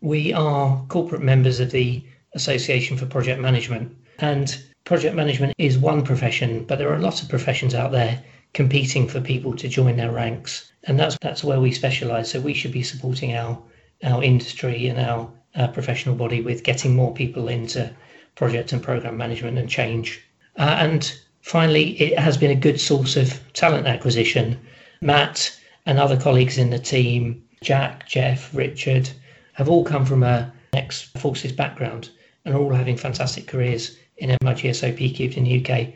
we 0.00 0.32
are 0.32 0.84
corporate 0.88 1.22
members 1.22 1.60
of 1.60 1.70
the 1.70 2.02
Association 2.34 2.96
for 2.96 3.06
Project 3.06 3.40
Management. 3.40 3.96
And 4.18 4.62
project 4.84 5.16
management 5.16 5.54
is 5.58 5.78
one 5.78 6.02
profession, 6.02 6.64
but 6.64 6.78
there 6.78 6.92
are 6.92 6.98
lots 6.98 7.22
of 7.22 7.28
professions 7.28 7.74
out 7.74 7.90
there 7.90 8.22
competing 8.52 9.08
for 9.08 9.20
people 9.20 9.56
to 9.56 9.68
join 9.68 9.96
their 9.96 10.12
ranks. 10.12 10.72
And 10.84 11.00
that's 11.00 11.16
that's 11.20 11.42
where 11.42 11.60
we 11.60 11.72
specialise. 11.72 12.30
So 12.30 12.40
we 12.40 12.54
should 12.54 12.72
be 12.72 12.82
supporting 12.82 13.34
our 13.34 13.58
our 14.04 14.22
industry 14.22 14.88
and 14.88 14.98
our, 14.98 15.30
our 15.56 15.68
professional 15.68 16.14
body 16.14 16.40
with 16.40 16.64
getting 16.64 16.94
more 16.94 17.12
people 17.12 17.48
into 17.48 17.90
project 18.34 18.72
and 18.72 18.82
program 18.82 19.16
management 19.16 19.58
and 19.58 19.68
change. 19.68 20.20
Uh, 20.58 20.76
and 20.78 21.18
finally, 21.42 21.90
it 22.00 22.18
has 22.18 22.36
been 22.36 22.50
a 22.50 22.56
good 22.56 22.80
source 22.80 23.16
of 23.16 23.40
talent 23.52 23.86
acquisition. 23.86 24.58
Matt 25.00 25.56
and 25.86 25.98
other 25.98 26.18
colleagues 26.18 26.58
in 26.58 26.70
the 26.70 26.78
team, 26.78 27.44
Jack, 27.62 28.08
Jeff, 28.08 28.54
Richard, 28.54 29.10
have 29.52 29.68
all 29.68 29.84
come 29.84 30.04
from 30.04 30.22
a 30.22 30.52
ex 30.72 31.02
forces 31.02 31.52
background 31.52 32.10
and 32.44 32.54
are 32.54 32.58
all 32.58 32.74
having 32.74 32.96
fantastic 32.96 33.46
careers 33.46 33.96
in 34.18 34.30
MIGSO 34.42 34.96
P 34.96 35.12
Cubed 35.12 35.36
in 35.36 35.44
the 35.44 35.60
UK. 35.60 35.88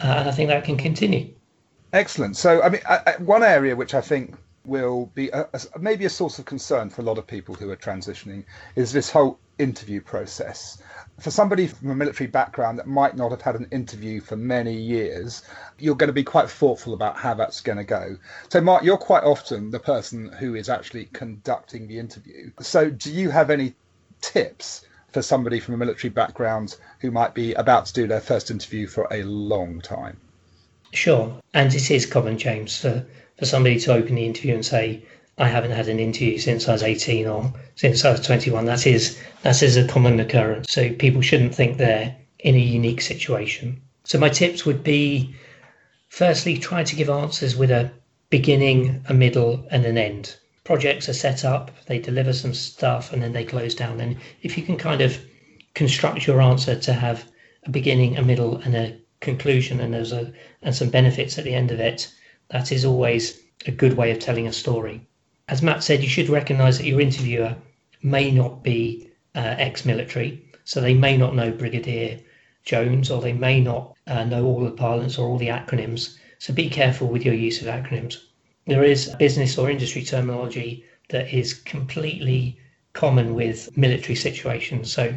Uh, 0.00 0.18
and 0.18 0.28
I 0.28 0.32
think 0.32 0.48
that 0.48 0.64
can 0.64 0.76
continue. 0.76 1.30
Excellent. 1.92 2.36
So, 2.36 2.62
I 2.62 2.68
mean, 2.68 2.80
one 3.18 3.42
area 3.42 3.74
which 3.74 3.94
I 3.94 4.00
think 4.00 4.36
will 4.66 5.10
be 5.14 5.28
a, 5.30 5.48
a, 5.52 5.78
maybe 5.78 6.04
a 6.04 6.10
source 6.10 6.38
of 6.38 6.44
concern 6.44 6.90
for 6.90 7.02
a 7.02 7.04
lot 7.04 7.18
of 7.18 7.26
people 7.26 7.54
who 7.54 7.70
are 7.70 7.76
transitioning 7.76 8.44
is 8.74 8.92
this 8.92 9.10
whole 9.10 9.38
interview 9.58 10.00
process 10.00 10.82
for 11.20 11.30
somebody 11.30 11.66
from 11.66 11.90
a 11.90 11.94
military 11.94 12.26
background 12.26 12.78
that 12.78 12.86
might 12.86 13.16
not 13.16 13.30
have 13.30 13.40
had 13.40 13.54
an 13.54 13.66
interview 13.70 14.20
for 14.20 14.36
many 14.36 14.74
years, 14.74 15.42
you're 15.78 15.94
going 15.94 16.08
to 16.08 16.12
be 16.12 16.22
quite 16.22 16.50
thoughtful 16.50 16.92
about 16.92 17.16
how 17.16 17.32
that's 17.34 17.60
going 17.60 17.78
to 17.78 17.84
go. 17.84 18.16
So, 18.50 18.60
Mark, 18.60 18.84
you're 18.84 18.98
quite 18.98 19.24
often 19.24 19.70
the 19.70 19.78
person 19.78 20.30
who 20.38 20.54
is 20.54 20.68
actually 20.68 21.06
conducting 21.06 21.88
the 21.88 21.98
interview. 21.98 22.50
So, 22.60 22.90
do 22.90 23.10
you 23.10 23.30
have 23.30 23.50
any 23.50 23.74
tips 24.20 24.84
for 25.12 25.22
somebody 25.22 25.58
from 25.58 25.74
a 25.74 25.78
military 25.78 26.10
background 26.10 26.76
who 27.00 27.10
might 27.10 27.34
be 27.34 27.54
about 27.54 27.86
to 27.86 27.92
do 27.94 28.06
their 28.06 28.20
first 28.20 28.50
interview 28.50 28.86
for 28.86 29.08
a 29.10 29.22
long 29.22 29.80
time? 29.80 30.18
Sure. 30.92 31.34
And 31.54 31.74
it 31.74 31.90
is 31.90 32.04
common, 32.04 32.36
James, 32.36 32.76
for, 32.78 33.06
for 33.38 33.44
somebody 33.44 33.78
to 33.80 33.92
open 33.92 34.14
the 34.14 34.26
interview 34.26 34.54
and 34.54 34.64
say, 34.64 35.02
I 35.38 35.48
haven't 35.48 35.72
had 35.72 35.88
an 35.88 36.00
interview 36.00 36.38
since 36.38 36.66
I 36.66 36.72
was 36.72 36.82
18 36.82 37.26
or 37.26 37.52
since 37.74 38.04
I 38.04 38.10
was 38.10 38.20
21. 38.20 38.64
That 38.64 38.86
is 38.86 39.18
that 39.42 39.62
is 39.62 39.76
a 39.76 39.86
common 39.86 40.18
occurrence. 40.18 40.72
So 40.72 40.92
people 40.94 41.20
shouldn't 41.20 41.54
think 41.54 41.76
they're 41.76 42.16
in 42.38 42.54
a 42.54 42.58
unique 42.58 43.02
situation. 43.02 43.82
So 44.04 44.18
my 44.18 44.30
tips 44.30 44.64
would 44.64 44.82
be 44.82 45.34
firstly 46.08 46.56
try 46.56 46.84
to 46.84 46.96
give 46.96 47.10
answers 47.10 47.54
with 47.56 47.70
a 47.70 47.90
beginning, 48.30 49.04
a 49.08 49.14
middle 49.14 49.66
and 49.70 49.84
an 49.84 49.98
end. 49.98 50.36
Projects 50.64 51.08
are 51.08 51.12
set 51.12 51.44
up, 51.44 51.70
they 51.86 51.98
deliver 51.98 52.32
some 52.32 52.54
stuff 52.54 53.12
and 53.12 53.22
then 53.22 53.32
they 53.32 53.44
close 53.44 53.74
down. 53.74 54.00
And 54.00 54.16
if 54.42 54.56
you 54.56 54.64
can 54.64 54.76
kind 54.76 55.02
of 55.02 55.20
construct 55.74 56.26
your 56.26 56.40
answer 56.40 56.74
to 56.74 56.92
have 56.94 57.26
a 57.64 57.70
beginning, 57.70 58.16
a 58.16 58.22
middle 58.22 58.56
and 58.56 58.74
a 58.74 58.96
conclusion 59.20 59.80
and 59.80 59.92
there's 59.92 60.12
a 60.12 60.32
and 60.62 60.74
some 60.74 60.88
benefits 60.88 61.36
at 61.36 61.44
the 61.44 61.54
end 61.54 61.70
of 61.70 61.78
it, 61.80 62.10
that 62.48 62.72
is 62.72 62.84
always 62.84 63.40
a 63.66 63.70
good 63.70 63.94
way 63.94 64.10
of 64.10 64.18
telling 64.18 64.46
a 64.46 64.52
story 64.52 65.00
as 65.48 65.62
Matt 65.62 65.84
said, 65.84 66.02
you 66.02 66.08
should 66.08 66.28
recognise 66.28 66.76
that 66.76 66.86
your 66.86 67.00
interviewer 67.00 67.54
may 68.02 68.32
not 68.32 68.64
be 68.64 69.08
uh, 69.36 69.54
ex-military, 69.58 70.42
so 70.64 70.80
they 70.80 70.92
may 70.92 71.16
not 71.16 71.36
know 71.36 71.52
Brigadier 71.52 72.18
Jones, 72.64 73.12
or 73.12 73.20
they 73.20 73.32
may 73.32 73.60
not 73.60 73.96
uh, 74.08 74.24
know 74.24 74.44
all 74.44 74.64
the 74.64 74.72
parlance 74.72 75.18
or 75.18 75.28
all 75.28 75.38
the 75.38 75.46
acronyms. 75.46 76.16
So 76.40 76.52
be 76.52 76.68
careful 76.68 77.06
with 77.06 77.24
your 77.24 77.34
use 77.34 77.62
of 77.62 77.68
acronyms. 77.68 78.16
There 78.66 78.82
is 78.82 79.14
business 79.20 79.56
or 79.56 79.70
industry 79.70 80.02
terminology 80.02 80.84
that 81.10 81.32
is 81.32 81.54
completely 81.54 82.58
common 82.92 83.36
with 83.36 83.76
military 83.76 84.16
situations. 84.16 84.92
So 84.92 85.14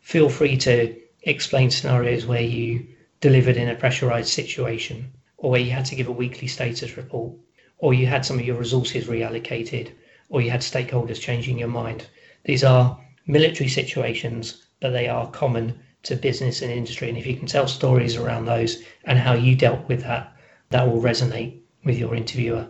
feel 0.00 0.28
free 0.28 0.56
to 0.58 0.94
explain 1.22 1.72
scenarios 1.72 2.24
where 2.24 2.40
you 2.40 2.86
delivered 3.20 3.56
in 3.56 3.68
a 3.68 3.74
pressurized 3.74 4.28
situation 4.28 5.10
or 5.42 5.50
where 5.50 5.60
you 5.60 5.72
had 5.72 5.84
to 5.84 5.94
give 5.94 6.08
a 6.08 6.12
weekly 6.12 6.48
status 6.48 6.96
report 6.96 7.34
or 7.82 7.92
you 7.92 8.06
had 8.06 8.24
some 8.24 8.38
of 8.38 8.44
your 8.44 8.56
resources 8.56 9.08
reallocated, 9.08 9.90
or 10.28 10.40
you 10.40 10.48
had 10.48 10.60
stakeholders 10.60 11.20
changing 11.20 11.58
your 11.58 11.68
mind. 11.68 12.06
These 12.44 12.62
are 12.62 12.96
military 13.26 13.68
situations, 13.68 14.68
but 14.80 14.90
they 14.90 15.08
are 15.08 15.28
common 15.32 15.80
to 16.04 16.14
business 16.14 16.62
and 16.62 16.70
industry. 16.70 17.08
And 17.08 17.18
if 17.18 17.26
you 17.26 17.36
can 17.36 17.48
tell 17.48 17.66
stories 17.66 18.14
around 18.14 18.44
those 18.44 18.84
and 19.04 19.18
how 19.18 19.34
you 19.34 19.56
dealt 19.56 19.88
with 19.88 20.02
that, 20.02 20.32
that 20.70 20.88
will 20.88 21.02
resonate 21.02 21.58
with 21.84 21.98
your 21.98 22.14
interviewer. 22.14 22.68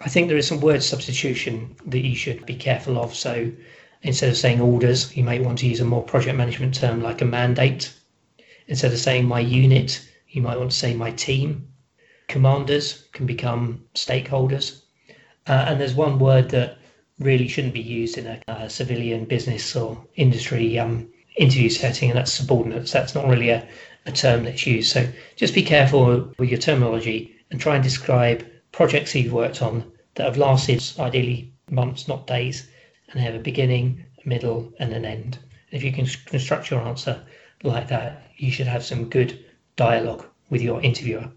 I 0.00 0.08
think 0.08 0.28
there 0.28 0.38
is 0.38 0.48
some 0.48 0.60
word 0.60 0.82
substitution 0.82 1.76
that 1.84 2.00
you 2.00 2.16
should 2.16 2.46
be 2.46 2.56
careful 2.56 2.98
of. 2.98 3.14
So 3.14 3.52
instead 4.00 4.30
of 4.30 4.38
saying 4.38 4.62
orders, 4.62 5.14
you 5.14 5.24
might 5.24 5.44
want 5.44 5.58
to 5.58 5.68
use 5.68 5.80
a 5.80 5.84
more 5.84 6.02
project 6.02 6.38
management 6.38 6.74
term 6.74 7.02
like 7.02 7.20
a 7.20 7.26
mandate. 7.26 7.92
Instead 8.66 8.94
of 8.94 8.98
saying 8.98 9.26
my 9.26 9.40
unit, 9.40 10.00
you 10.26 10.40
might 10.40 10.58
want 10.58 10.70
to 10.70 10.76
say 10.76 10.94
my 10.94 11.10
team 11.10 11.68
commanders 12.28 13.08
can 13.12 13.26
become 13.26 13.84
stakeholders. 13.94 14.82
Uh, 15.46 15.64
and 15.68 15.80
there's 15.80 15.94
one 15.94 16.18
word 16.18 16.50
that 16.50 16.78
really 17.18 17.48
shouldn't 17.48 17.74
be 17.74 17.80
used 17.80 18.18
in 18.18 18.26
a, 18.26 18.40
a 18.48 18.70
civilian 18.70 19.24
business 19.24 19.76
or 19.76 20.02
industry 20.16 20.78
um, 20.78 21.08
interview 21.36 21.68
setting, 21.68 22.10
and 22.10 22.18
that's 22.18 22.32
subordinates. 22.32 22.92
That's 22.92 23.14
not 23.14 23.28
really 23.28 23.50
a, 23.50 23.66
a 24.06 24.12
term 24.12 24.44
that's 24.44 24.66
used. 24.66 24.92
So 24.92 25.06
just 25.36 25.54
be 25.54 25.62
careful 25.62 26.32
with 26.38 26.48
your 26.48 26.58
terminology 26.58 27.34
and 27.50 27.60
try 27.60 27.74
and 27.74 27.84
describe 27.84 28.46
projects 28.72 29.14
you've 29.14 29.32
worked 29.32 29.62
on 29.62 29.90
that 30.14 30.24
have 30.24 30.36
lasted 30.36 30.82
ideally 30.98 31.52
months, 31.70 32.08
not 32.08 32.26
days, 32.26 32.68
and 33.10 33.20
have 33.20 33.34
a 33.34 33.38
beginning, 33.38 34.04
a 34.24 34.28
middle, 34.28 34.72
and 34.78 34.92
an 34.92 35.04
end. 35.04 35.38
If 35.70 35.82
you 35.82 35.92
can 35.92 36.06
construct 36.26 36.70
your 36.70 36.80
answer 36.80 37.22
like 37.62 37.88
that, 37.88 38.30
you 38.36 38.50
should 38.50 38.66
have 38.66 38.84
some 38.84 39.08
good 39.08 39.44
dialogue 39.76 40.26
with 40.50 40.60
your 40.60 40.82
interviewer 40.82 41.30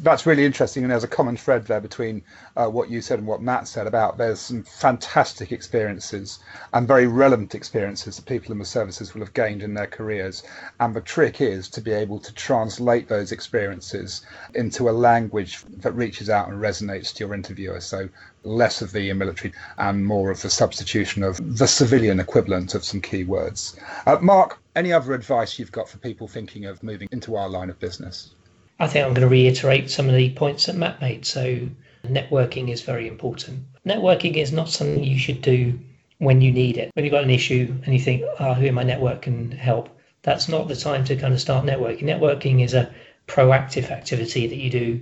that's 0.00 0.26
really 0.26 0.44
interesting, 0.44 0.82
and 0.84 0.92
there's 0.92 1.04
a 1.04 1.08
common 1.08 1.36
thread 1.36 1.66
there 1.66 1.80
between 1.80 2.22
uh, 2.56 2.68
what 2.68 2.88
you 2.88 3.02
said 3.02 3.18
and 3.18 3.28
what 3.28 3.42
Matt 3.42 3.68
said 3.68 3.86
about 3.86 4.16
there's 4.16 4.40
some 4.40 4.62
fantastic 4.62 5.52
experiences 5.52 6.38
and 6.72 6.88
very 6.88 7.06
relevant 7.06 7.54
experiences 7.54 8.16
that 8.16 8.24
people 8.24 8.52
in 8.52 8.58
the 8.58 8.64
services 8.64 9.12
will 9.12 9.20
have 9.20 9.34
gained 9.34 9.62
in 9.62 9.74
their 9.74 9.86
careers. 9.86 10.42
And 10.80 10.94
the 10.94 11.00
trick 11.00 11.40
is 11.40 11.68
to 11.70 11.80
be 11.80 11.92
able 11.92 12.18
to 12.20 12.32
translate 12.32 13.08
those 13.08 13.32
experiences 13.32 14.24
into 14.54 14.88
a 14.88 14.92
language 14.92 15.64
that 15.78 15.92
reaches 15.92 16.30
out 16.30 16.48
and 16.48 16.62
resonates 16.62 17.12
to 17.14 17.24
your 17.24 17.34
interviewer. 17.34 17.80
So 17.80 18.08
less 18.44 18.80
of 18.80 18.92
the 18.92 19.12
military 19.12 19.52
and 19.76 20.06
more 20.06 20.30
of 20.30 20.40
the 20.40 20.50
substitution 20.50 21.22
of 21.22 21.58
the 21.58 21.66
civilian 21.66 22.20
equivalent 22.20 22.74
of 22.74 22.84
some 22.84 23.00
key 23.00 23.24
words. 23.24 23.76
Uh, 24.06 24.16
Mark, 24.20 24.58
any 24.76 24.92
other 24.92 25.12
advice 25.12 25.58
you've 25.58 25.72
got 25.72 25.88
for 25.88 25.98
people 25.98 26.28
thinking 26.28 26.64
of 26.64 26.82
moving 26.82 27.08
into 27.10 27.36
our 27.36 27.48
line 27.48 27.68
of 27.68 27.78
business? 27.80 28.30
I 28.80 28.86
think 28.86 29.04
I'm 29.04 29.12
going 29.12 29.26
to 29.26 29.28
reiterate 29.28 29.90
some 29.90 30.08
of 30.08 30.14
the 30.14 30.30
points 30.30 30.66
that 30.66 30.76
Matt 30.76 31.00
made. 31.00 31.26
So, 31.26 31.68
networking 32.04 32.68
is 32.68 32.82
very 32.82 33.08
important. 33.08 33.64
Networking 33.84 34.36
is 34.36 34.52
not 34.52 34.68
something 34.68 35.02
you 35.02 35.18
should 35.18 35.42
do 35.42 35.80
when 36.18 36.40
you 36.40 36.52
need 36.52 36.76
it. 36.76 36.92
When 36.94 37.04
you've 37.04 37.10
got 37.10 37.24
an 37.24 37.30
issue 37.30 37.74
and 37.84 37.92
you 37.92 37.98
think, 37.98 38.22
oh, 38.38 38.54
who 38.54 38.66
in 38.66 38.74
my 38.74 38.84
network 38.84 39.22
can 39.22 39.50
help? 39.50 39.88
That's 40.22 40.48
not 40.48 40.68
the 40.68 40.76
time 40.76 41.02
to 41.06 41.16
kind 41.16 41.34
of 41.34 41.40
start 41.40 41.66
networking. 41.66 42.04
Networking 42.04 42.62
is 42.62 42.72
a 42.72 42.94
proactive 43.26 43.90
activity 43.90 44.46
that 44.46 44.56
you 44.56 44.70
do 44.70 45.00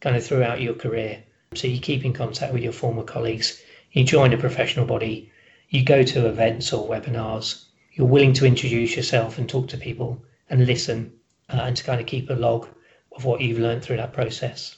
kind 0.00 0.16
of 0.16 0.24
throughout 0.24 0.62
your 0.62 0.72
career. 0.72 1.22
So, 1.52 1.68
you 1.68 1.80
keep 1.80 2.06
in 2.06 2.14
contact 2.14 2.54
with 2.54 2.62
your 2.62 2.72
former 2.72 3.02
colleagues, 3.02 3.62
you 3.92 4.04
join 4.04 4.32
a 4.32 4.38
professional 4.38 4.86
body, 4.86 5.30
you 5.68 5.84
go 5.84 6.02
to 6.02 6.28
events 6.28 6.72
or 6.72 6.88
webinars, 6.88 7.64
you're 7.92 8.06
willing 8.06 8.32
to 8.32 8.46
introduce 8.46 8.96
yourself 8.96 9.36
and 9.36 9.46
talk 9.46 9.68
to 9.68 9.76
people 9.76 10.24
and 10.48 10.64
listen 10.64 11.12
uh, 11.50 11.60
and 11.64 11.76
to 11.76 11.84
kind 11.84 12.00
of 12.00 12.06
keep 12.06 12.30
a 12.30 12.32
log 12.32 12.66
of 13.18 13.24
what 13.24 13.40
you've 13.40 13.58
learned 13.58 13.82
through 13.82 13.96
that 13.96 14.12
process. 14.12 14.76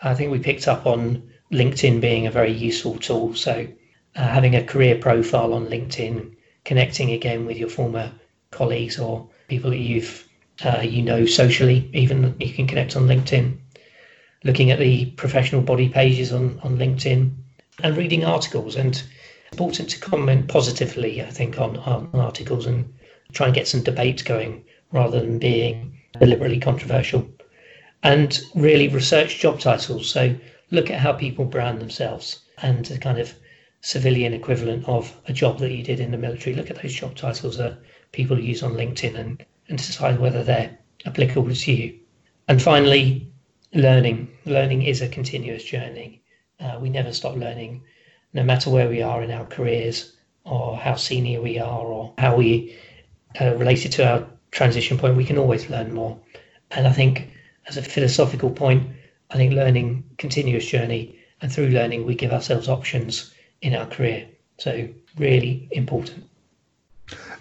I 0.00 0.14
think 0.14 0.30
we 0.30 0.38
picked 0.38 0.68
up 0.68 0.86
on 0.86 1.30
LinkedIn 1.50 2.00
being 2.00 2.26
a 2.26 2.30
very 2.30 2.52
useful 2.52 2.98
tool. 2.98 3.34
So, 3.34 3.66
uh, 4.14 4.28
having 4.28 4.54
a 4.54 4.62
career 4.62 4.96
profile 4.96 5.54
on 5.54 5.66
LinkedIn, 5.66 6.36
connecting 6.64 7.12
again 7.12 7.46
with 7.46 7.56
your 7.56 7.70
former 7.70 8.12
colleagues 8.50 8.98
or 8.98 9.28
people 9.48 9.70
that 9.70 9.78
you've 9.78 10.28
uh, 10.64 10.82
you 10.82 11.02
know 11.02 11.24
socially, 11.24 11.88
even 11.94 12.36
you 12.38 12.52
can 12.52 12.66
connect 12.66 12.94
on 12.94 13.06
LinkedIn. 13.06 13.58
Looking 14.44 14.70
at 14.70 14.78
the 14.78 15.06
professional 15.06 15.62
body 15.62 15.88
pages 15.88 16.32
on, 16.32 16.60
on 16.62 16.76
LinkedIn 16.76 17.30
and 17.82 17.96
reading 17.96 18.24
articles 18.24 18.76
and 18.76 19.02
important 19.50 19.88
to 19.90 20.00
comment 20.00 20.48
positively, 20.48 21.22
I 21.22 21.30
think, 21.30 21.58
on, 21.58 21.76
on 21.78 22.10
articles 22.14 22.66
and 22.66 22.92
try 23.32 23.46
and 23.46 23.54
get 23.54 23.68
some 23.68 23.82
debate 23.82 24.24
going 24.24 24.64
rather 24.90 25.20
than 25.20 25.38
being 25.38 25.98
deliberately 26.18 26.58
controversial 26.58 27.26
and 28.02 28.40
really 28.54 28.88
research 28.88 29.38
job 29.38 29.60
titles. 29.60 30.08
So 30.08 30.34
look 30.70 30.90
at 30.90 31.00
how 31.00 31.12
people 31.12 31.44
brand 31.44 31.80
themselves 31.80 32.40
and 32.58 32.84
the 32.86 32.98
kind 32.98 33.18
of 33.18 33.34
civilian 33.80 34.32
equivalent 34.32 34.88
of 34.88 35.14
a 35.28 35.32
job 35.32 35.58
that 35.58 35.72
you 35.72 35.82
did 35.82 36.00
in 36.00 36.10
the 36.10 36.18
military. 36.18 36.54
Look 36.56 36.70
at 36.70 36.80
those 36.80 36.94
job 36.94 37.16
titles 37.16 37.58
that 37.58 37.78
people 38.12 38.38
use 38.38 38.62
on 38.62 38.74
LinkedIn 38.74 39.18
and, 39.18 39.44
and 39.68 39.78
decide 39.78 40.18
whether 40.18 40.42
they're 40.42 40.78
applicable 41.04 41.54
to 41.54 41.72
you. 41.72 41.98
And 42.48 42.60
finally, 42.60 43.28
learning. 43.74 44.30
Learning 44.44 44.82
is 44.82 45.00
a 45.00 45.08
continuous 45.08 45.64
journey. 45.64 46.22
Uh, 46.60 46.78
we 46.80 46.88
never 46.88 47.12
stop 47.12 47.36
learning, 47.36 47.82
no 48.32 48.44
matter 48.44 48.70
where 48.70 48.88
we 48.88 49.02
are 49.02 49.22
in 49.22 49.30
our 49.30 49.46
careers 49.46 50.16
or 50.44 50.76
how 50.76 50.94
senior 50.94 51.40
we 51.40 51.58
are 51.58 51.80
or 51.80 52.14
how 52.18 52.36
we 52.36 52.76
uh, 53.40 53.54
related 53.56 53.92
to 53.92 54.08
our 54.08 54.26
transition 54.50 54.98
point. 54.98 55.16
We 55.16 55.24
can 55.24 55.38
always 55.38 55.70
learn 55.70 55.92
more. 55.92 56.20
And 56.70 56.86
I 56.86 56.92
think 56.92 57.32
as 57.66 57.76
a 57.76 57.82
philosophical 57.82 58.50
point, 58.50 58.88
I 59.30 59.36
think 59.36 59.52
learning 59.52 60.04
continuous 60.18 60.66
journey, 60.66 61.18
and 61.40 61.52
through 61.52 61.68
learning 61.68 62.06
we 62.06 62.14
give 62.14 62.32
ourselves 62.32 62.68
options 62.68 63.32
in 63.60 63.74
our 63.74 63.86
career. 63.86 64.26
So 64.58 64.88
really 65.16 65.68
important. 65.70 66.24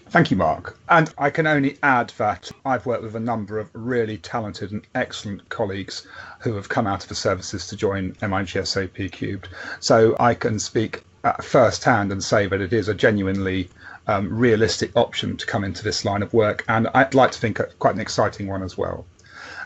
Thank 0.10 0.30
you, 0.30 0.36
Mark. 0.38 0.78
And 0.90 1.14
I 1.18 1.30
can 1.30 1.48
only 1.48 1.78
add 1.84 2.12
that 2.18 2.52
I've 2.66 2.86
worked 2.86 3.04
with 3.04 3.16
a 3.16 3.20
number 3.20 3.60
of 3.60 3.70
really 3.74 4.18
talented 4.18 4.72
and 4.72 4.86
excellent 4.94 5.48
colleagues 5.48 6.06
who 6.42 6.56
have 6.56 6.68
come 6.68 6.86
out 6.86 7.04
of 7.04 7.10
the 7.10 7.16
services 7.16 7.68
to 7.68 7.78
join 7.78 8.14
MIGSO 8.16 8.92
P 8.92 9.08
Cubed. 9.08 9.48
So 9.80 10.18
I 10.20 10.34
can 10.34 10.60
speak 10.60 11.06
first 11.42 11.84
hand 11.84 12.12
and 12.12 12.24
say 12.24 12.48
that 12.48 12.62
it 12.62 12.74
is 12.74 12.88
a 12.88 12.94
genuinely 12.94 13.70
um, 14.08 14.28
realistic 14.38 14.92
option 14.96 15.38
to 15.38 15.46
come 15.46 15.64
into 15.64 15.84
this 15.84 16.04
line 16.04 16.24
of 16.24 16.34
work, 16.34 16.66
and 16.68 16.88
I'd 16.94 17.14
like 17.14 17.32
to 17.32 17.40
think 17.40 17.62
quite 17.80 17.96
an 17.96 18.02
exciting 18.02 18.48
one 18.48 18.64
as 18.64 18.78
well. 18.78 19.06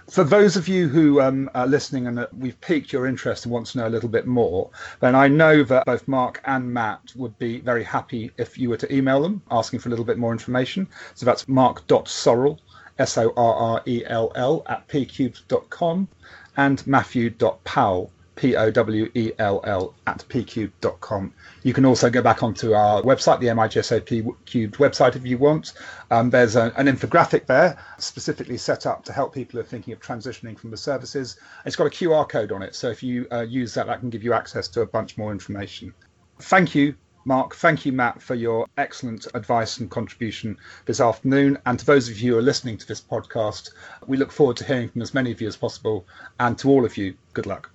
For 0.10 0.24
those 0.24 0.56
of 0.56 0.68
you 0.68 0.88
who 0.88 1.20
um, 1.20 1.50
are 1.56 1.66
listening 1.66 2.06
and 2.06 2.28
we've 2.38 2.60
piqued 2.62 2.94
your 2.94 3.08
interest 3.08 3.46
and 3.46 3.52
want 3.52 3.66
to 3.68 3.80
know 3.80 3.88
a 3.88 3.90
little 3.90 4.08
bit 4.10 4.28
more, 4.28 4.70
then 5.00 5.16
I 5.16 5.28
know 5.28 5.64
that 5.64 5.86
both 5.86 6.08
Mark 6.08 6.42
and 6.46 6.72
Matt 6.72 7.12
would 7.16 7.38
be 7.40 7.60
very 7.60 7.84
happy 7.84 8.32
if 8.38 8.58
you 8.58 8.70
were 8.70 8.78
to 8.78 8.94
email 8.94 9.24
them 9.24 9.42
asking 9.50 9.80
for 9.80 9.90
a 9.90 9.92
little 9.92 10.06
bit 10.06 10.20
more 10.20 10.32
information. 10.32 10.88
So 11.16 11.26
that's 11.26 11.48
mark.sorrell, 11.48 12.60
S 13.00 13.18
O 13.18 13.34
R 13.36 13.56
R 13.56 13.84
E 13.88 14.04
L 14.06 14.32
L, 14.36 14.64
at 14.68 14.88
pcubed.com 14.88 16.08
and 16.56 16.86
matthew.powell, 16.86 18.12
P 18.36 18.56
O 18.56 18.72
W 18.72 19.10
E 19.14 19.32
L 19.40 19.62
L 19.64 19.94
at 20.08 20.26
pcubed.com. 20.30 21.34
You 21.64 21.74
can 21.74 21.86
also 21.86 22.10
go 22.10 22.22
back 22.22 22.44
onto 22.44 22.74
our 22.74 23.02
website, 23.02 23.40
the 23.40 23.48
MIGSO 23.48 24.06
Cubed 24.46 24.76
website, 24.76 25.16
if 25.16 25.26
you 25.26 25.38
want. 25.38 25.74
Um, 26.12 26.30
there's 26.30 26.56
a, 26.56 26.74
an 26.78 26.88
infographic 26.88 27.46
there 27.46 27.78
specifically 27.98 28.58
set 28.58 28.86
up 28.86 29.04
to 29.06 29.14
help 29.14 29.34
people 29.34 29.60
who 29.60 29.62
are 29.62 29.70
thinking 29.70 29.94
of 29.94 30.00
transitioning 30.00 30.58
from 30.58 30.72
the 30.72 30.78
services. 30.78 31.38
It's 31.66 31.76
got 31.76 31.88
a 31.88 31.90
QR 31.90 32.28
code 32.28 32.52
on 32.52 32.62
it, 32.62 32.76
so 32.76 32.90
if 32.90 33.02
you 33.04 33.28
uh, 33.32 33.42
use 33.42 33.74
that, 33.76 33.88
that 33.88 34.00
can 34.00 34.10
give 34.10 34.24
you 34.24 34.34
access 34.34 34.68
to 34.70 34.82
a 34.82 34.86
bunch 34.86 35.18
more 35.18 35.32
information. 35.32 35.94
Thank 36.40 36.76
you 36.76 36.96
Mark, 37.28 37.56
thank 37.56 37.88
you, 37.88 37.92
Matt, 37.92 38.22
for 38.22 38.36
your 38.36 38.68
excellent 38.78 39.26
advice 39.34 39.80
and 39.80 39.90
contribution 39.90 40.58
this 40.86 41.02
afternoon. 41.02 41.58
And 41.66 41.80
to 41.80 41.86
those 41.86 42.08
of 42.08 42.20
you 42.20 42.34
who 42.34 42.38
are 42.38 42.44
listening 42.44 42.78
to 42.78 42.88
this 42.88 43.02
podcast, 43.02 43.72
we 44.06 44.16
look 44.16 44.32
forward 44.32 44.58
to 44.58 44.64
hearing 44.64 44.90
from 44.90 45.02
as 45.02 45.16
many 45.16 45.32
of 45.32 45.42
you 45.42 45.48
as 45.48 45.58
possible. 45.58 46.06
And 46.40 46.56
to 46.60 46.70
all 46.70 46.86
of 46.86 46.98
you, 46.98 47.16
good 47.34 47.48
luck. 47.48 47.75